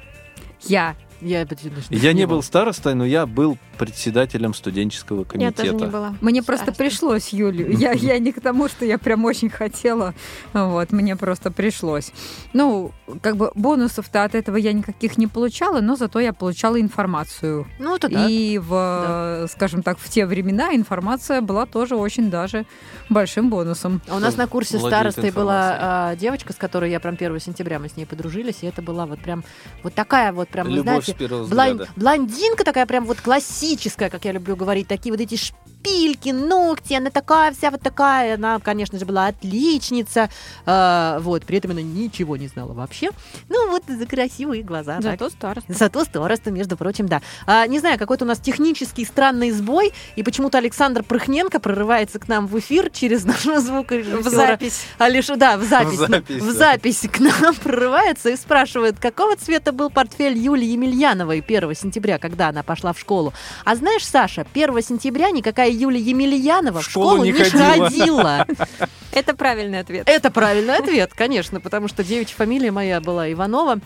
[0.62, 0.94] Я.
[1.22, 1.46] Я,
[1.90, 5.62] Я не был старостой, но я был председателем студенческого Я комитета.
[5.62, 6.14] тоже не была.
[6.20, 7.70] Мне просто пришлось, Юлю.
[7.70, 10.14] Я, я не к тому, что я прям очень хотела.
[10.52, 12.12] Вот, мне просто пришлось.
[12.52, 17.66] Ну, как бы бонусов-то от этого я никаких не получала, но зато я получала информацию.
[17.78, 18.26] Ну, это да.
[18.28, 22.66] И в, скажем так, в те времена информация была тоже очень даже
[23.08, 24.00] большим бонусом.
[24.08, 27.78] А У нас на курсе старостой была а, девочка, с которой я прям 1 сентября
[27.78, 29.44] мы с ней подружились, и это была вот прям
[29.82, 31.11] вот такая вот прям, Любовь знаете,
[31.54, 35.71] блон- блондинка такая прям вот классическая, как я люблю говорить, такие вот эти шпильки,
[36.32, 40.28] ногти, она такая вся вот такая, она, конечно же, была отличница,
[40.66, 43.10] а, вот, при этом она ничего не знала вообще.
[43.48, 44.96] Ну, вот за красивые глаза.
[44.96, 45.02] так.
[45.02, 45.72] Зато староста.
[45.72, 47.22] Зато староста, между прочим, да.
[47.46, 52.28] А, не знаю, какой-то у нас технический странный сбой, и почему-то Александр Прыхненко прорывается к
[52.28, 54.20] нам в эфир через нашего звукорежиссера.
[54.20, 54.86] В запись.
[54.98, 55.98] А лишь, да, в запись.
[55.98, 56.52] В запись, в да.
[56.52, 62.48] запись к нам прорывается и спрашивает, какого цвета был портфель Юлии Емельяновой 1 сентября, когда
[62.48, 63.32] она пошла в школу.
[63.64, 67.88] А знаешь, Саша, 1 сентября никакая Юлия Емельянова в В школу школу не не ходила.
[67.88, 68.46] ходила.
[69.12, 70.08] Это правильный ответ.
[70.08, 73.80] Это правильный ответ, конечно, потому что девичья фамилия моя была Иванова.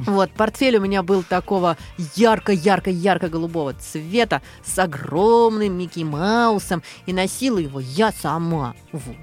[0.00, 1.76] Вот, портфель у меня был такого
[2.14, 8.74] ярко-ярко-ярко-голубого цвета с огромным Микки Маусом, и носила его я сама.
[8.92, 9.16] Вот.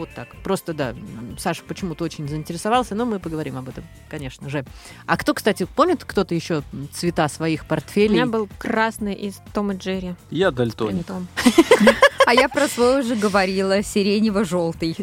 [0.00, 0.34] Вот так.
[0.42, 0.94] Просто, да,
[1.38, 4.64] Саша почему-то очень заинтересовался, но мы поговорим об этом, конечно же.
[5.04, 8.14] А кто, кстати, помнит кто-то еще цвета своих У портфелей?
[8.14, 10.14] меня был красный из Тома и Джерри.
[10.30, 11.04] Я дальтоник.
[11.04, 11.28] Принтом.
[12.26, 14.96] А я про свой уже говорила, сиренево-желтый.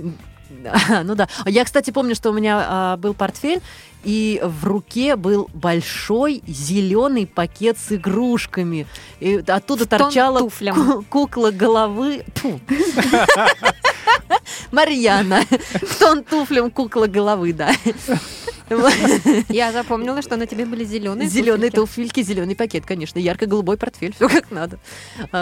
[1.04, 1.28] Ну да.
[1.46, 3.62] Я, кстати, помню, что у меня а, был портфель,
[4.04, 8.88] и в руке был большой зеленый пакет с игрушками.
[9.20, 10.76] И оттуда В торчала туфлям.
[10.76, 12.24] ку- кукла головы.
[14.72, 15.42] Марьяна.
[15.50, 17.72] В тон туфлям кукла головы, да.
[19.50, 21.30] Я запомнила, что на тебе были зеленые.
[21.30, 22.22] Зеленые туфельки.
[22.22, 24.80] зеленый пакет, конечно, ярко-голубой портфель, все как надо,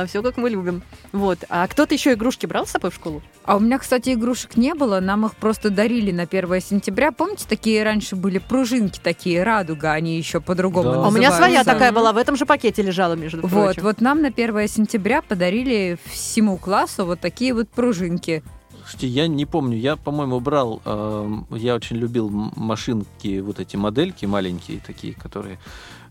[0.08, 0.84] все как мы любим.
[1.12, 1.40] Вот.
[1.50, 3.22] А кто-то еще игрушки брал с собой в школу?
[3.44, 7.12] А у меня, кстати, игрушек не было, нам их просто дарили на 1 сентября.
[7.12, 11.04] Помните, такие раньше были пружинки такие, радуга, они еще по-другому Да.
[11.04, 13.84] А у меня своя такая была, в этом же пакете лежала, между Вот, прочим.
[13.84, 18.44] вот нам на 1 сентября подарили всему классу вот такие вот пружинки.
[18.86, 24.26] Слушайте, я не помню, я, по-моему, брал, эм, я очень любил машинки, вот эти модельки
[24.28, 25.58] маленькие такие, которые,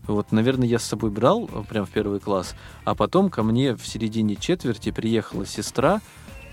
[0.07, 2.53] вот, наверное, я с собой брал э, прям в первый класс,
[2.83, 6.01] а потом ко мне в середине четверти приехала сестра,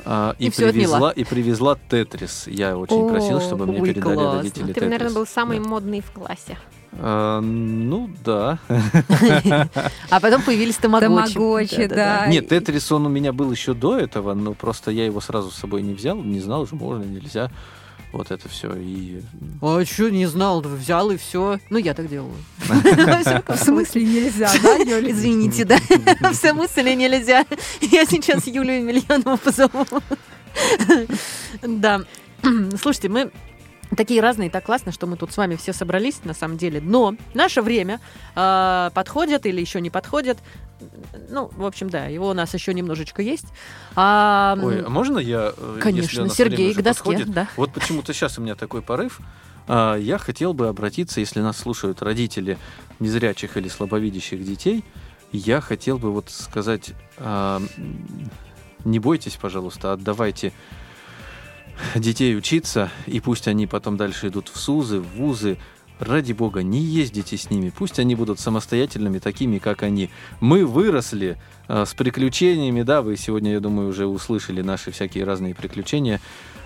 [0.04, 2.46] а, и, И привезла, и привезла Тетрис.
[2.46, 4.38] Я очень О, просил, чтобы мне передали классно.
[4.38, 4.90] родители Ты, Тетрис.
[4.90, 5.68] наверное, был самый Да.
[5.68, 6.56] модный в классе.
[6.94, 8.58] А, ну, да.
[10.10, 11.34] А потом появились тамагочи.
[11.34, 12.26] Тамагочи, да.
[12.26, 15.56] Нет, Тетрис, он у меня был еще до этого, но просто я его сразу с
[15.56, 17.50] собой не взял, не знал, уже можно, нельзя.
[18.12, 18.74] Вот это все.
[18.76, 19.22] И
[19.62, 21.58] А что, не знал, взял и все.
[21.70, 22.34] Ну, я так делаю.
[22.68, 25.10] В смысле нельзя, да, Юля?
[25.10, 25.78] Извините, да.
[26.20, 27.46] В смысле нельзя.
[27.80, 29.86] Я сейчас Юлию Емельянову позову.
[31.62, 32.02] Да.
[32.78, 33.30] Слушайте, мы
[33.96, 36.80] такие разные, так классно, что мы тут с вами все собрались, на самом деле.
[36.80, 38.00] Но наше время
[38.34, 40.38] э, подходит или еще не подходит.
[41.28, 43.46] Ну, в общем, да, его у нас еще немножечко есть.
[43.94, 47.48] А, Ой, а можно я, э, Конечно, Сергей, к доске, подходит, да.
[47.56, 49.20] Вот почему-то сейчас у меня такой порыв.
[49.68, 52.58] А, Я хотел бы обратиться, если нас слушают родители
[52.98, 54.84] незрячих или слабовидящих детей,
[55.30, 57.68] я хотел бы вот сказать, м,
[58.84, 60.52] не бойтесь, пожалуйста, отдавайте
[61.94, 65.58] детей учиться, и пусть они потом дальше идут в СУЗы, в ВУЗы.
[65.98, 70.10] Ради бога, не ездите с ними, пусть они будут самостоятельными, такими, как они.
[70.40, 75.54] Мы выросли э, с приключениями, да, вы сегодня, я думаю, уже услышали наши всякие разные
[75.54, 76.20] приключения,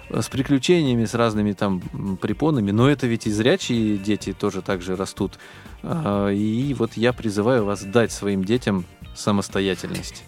[0.09, 1.82] э, с приключениями, с разными там
[2.16, 5.38] препонами, но это ведь и зрячие дети тоже так же растут.
[5.82, 10.24] А, И вот я призываю вас дать своим детям самостоятельность.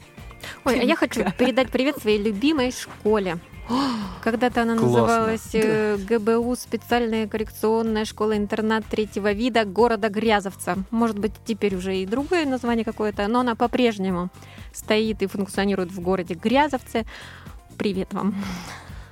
[0.65, 3.39] Ой, а я хочу передать привет своей любимой школе.
[4.23, 5.01] Когда-то она Классно.
[5.01, 10.77] называлась э, ГБУ специальная коррекционная школа-интернат третьего вида города Грязовца.
[10.91, 14.31] Может быть, теперь уже и другое название какое-то, но она по-прежнему
[14.73, 17.05] стоит и функционирует в городе Грязовце.
[17.77, 18.35] Привет вам.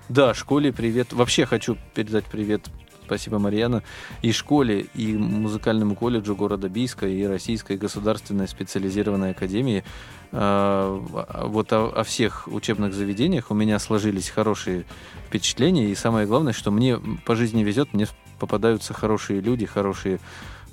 [0.08, 1.12] Да, школе привет.
[1.12, 2.62] Вообще хочу передать привет,
[3.06, 3.82] спасибо, Марьяна,
[4.22, 9.84] и школе, и музыкальному колледжу города Бийска, и Российской государственной специализированной академии.
[10.32, 11.00] А,
[11.46, 14.84] Вот о, о всех учебных заведениях у меня сложились хорошие
[15.28, 18.06] впечатления, и самое главное, что мне по жизни везет, мне
[18.38, 20.18] попадаются хорошие люди, хорошие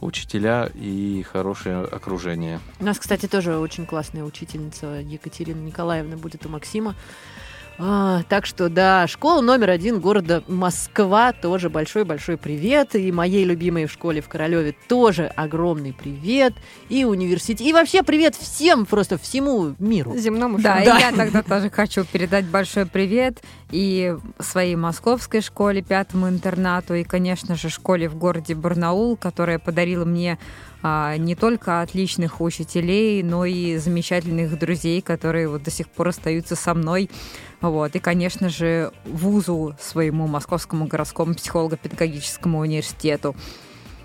[0.03, 2.59] учителя и хорошее окружение.
[2.79, 6.95] У нас, кстати, тоже очень классная учительница Екатерина Николаевна будет у Максима.
[7.79, 12.95] А, так что, да, школа номер один города Москва, тоже большой-большой привет.
[12.95, 16.53] И моей любимой в школе в Королеве тоже огромный привет.
[16.89, 17.61] И университет.
[17.61, 20.15] И вообще привет всем, просто всему миру.
[20.15, 20.97] Земному Да, шару.
[20.97, 27.03] и я тогда тоже хочу передать большой привет и своей московской школе, пятому интернату, и,
[27.03, 30.37] конечно же, школе в городе Барнаул, которая подарила мне
[30.83, 36.73] не только отличных учителей, но и замечательных друзей, которые вот до сих пор остаются со
[36.73, 37.09] мной.
[37.61, 37.95] Вот.
[37.95, 43.35] И, конечно же, вузу своему Московскому городскому психолого-педагогическому университету.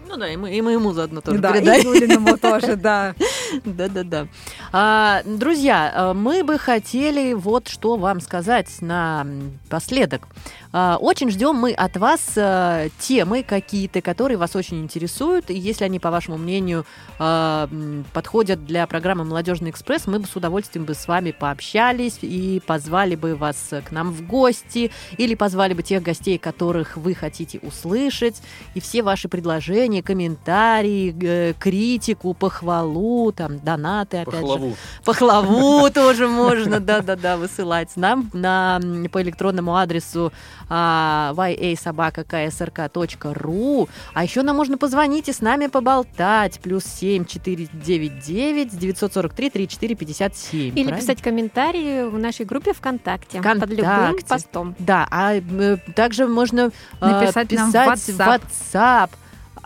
[0.09, 1.83] Ну да, и мы, и мы ему заодно тоже да, передаем.
[1.83, 3.15] и Юлиному тоже, да.
[3.65, 4.27] Да-да-да.
[4.73, 10.29] А, друзья, а, мы бы хотели вот что вам сказать напоследок.
[10.73, 15.51] А, очень ждем мы от вас а, темы какие-то, которые вас очень интересуют.
[15.51, 16.85] И если они, по вашему мнению,
[17.19, 22.61] м, подходят для программы «Молодежный экспресс», мы бы с удовольствием бы с вами пообщались и
[22.67, 27.59] позвали бы вас к нам в гости или позвали бы тех гостей, которых вы хотите
[27.61, 28.43] услышать.
[28.75, 34.41] И все ваши предложения, комментарии, э, критику, похвалу, там, донаты, опять же.
[34.41, 34.77] Пахлаву.
[35.05, 40.33] Пахлаву тоже можно, да-да-да, высылать нам на, по электронному адресу
[40.69, 43.89] а, yasobaka.ksrk.ru.
[44.15, 46.59] А еще нам можно позвонить и с нами поболтать.
[46.61, 50.61] Плюс 7 499 943 34 57.
[50.61, 50.97] Или правильно?
[50.97, 54.27] писать комментарии в нашей группе ВКонтакте, под любым ВКонтакте.
[54.27, 54.75] постом.
[54.79, 58.41] Да, а э, также можно э, Написать нам в писать в WhatsApp.
[58.73, 59.11] WhatsApp.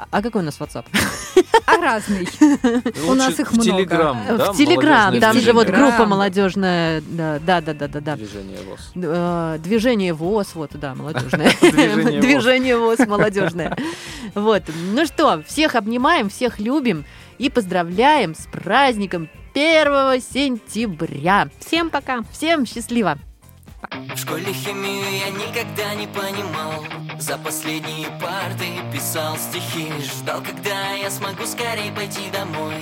[0.02, 0.86] А- А какой у нас WhatsApp?
[1.64, 2.28] А разный.
[3.08, 3.64] У нас их в много.
[3.64, 4.52] Телеграм, да?
[4.52, 5.88] в Телеграм, там же вот Телеграм.
[5.90, 8.16] группа молодежная, да, да, да, да, да.
[8.16, 8.92] Движение ВОЗ.
[8.96, 11.52] Э, Движение ВОЗ, вот, да, молодежное.
[12.20, 13.76] Движение ВОЗ молодежное.
[14.34, 14.64] Вот.
[14.92, 17.04] Ну что, всех обнимаем, всех любим
[17.38, 21.48] и поздравляем с праздником 1 сентября.
[21.60, 22.22] Всем пока!
[22.32, 23.18] Всем счастливо!
[23.90, 26.84] В школе химию я никогда не понимал.
[27.18, 29.90] За последние парты писал стихи.
[30.00, 32.76] Ждал, когда я смогу скорее пойти домой.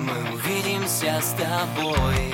[0.00, 2.32] Мы увидимся с тобой.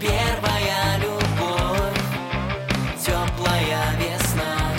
[0.00, 1.98] Первая любовь
[3.04, 4.77] Теплая весна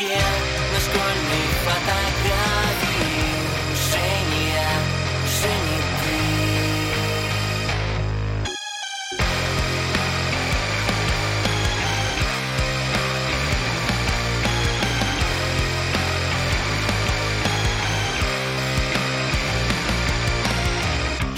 [0.00, 0.18] доске
[0.72, 3.26] На школьной фотографии
[3.72, 4.72] Уже не я,
[5.24, 6.16] уже не ты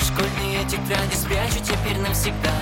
[0.04, 2.58] Школьные тетради спрячу теперь навсегда.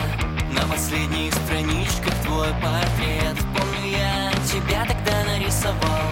[0.52, 6.10] На последних страничках твой портрет Помню, я тебя тогда нарисовал.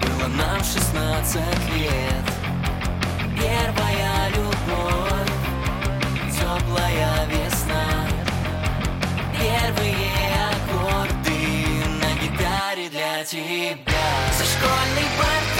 [0.00, 1.36] Было нам 16
[1.76, 2.24] лет.
[3.36, 5.30] Первая любовь
[6.30, 8.06] Теплая весна.
[9.38, 10.12] Первые
[10.50, 11.40] аккорды
[12.00, 14.08] на гитаре для тебя.
[14.38, 15.59] За школьной партой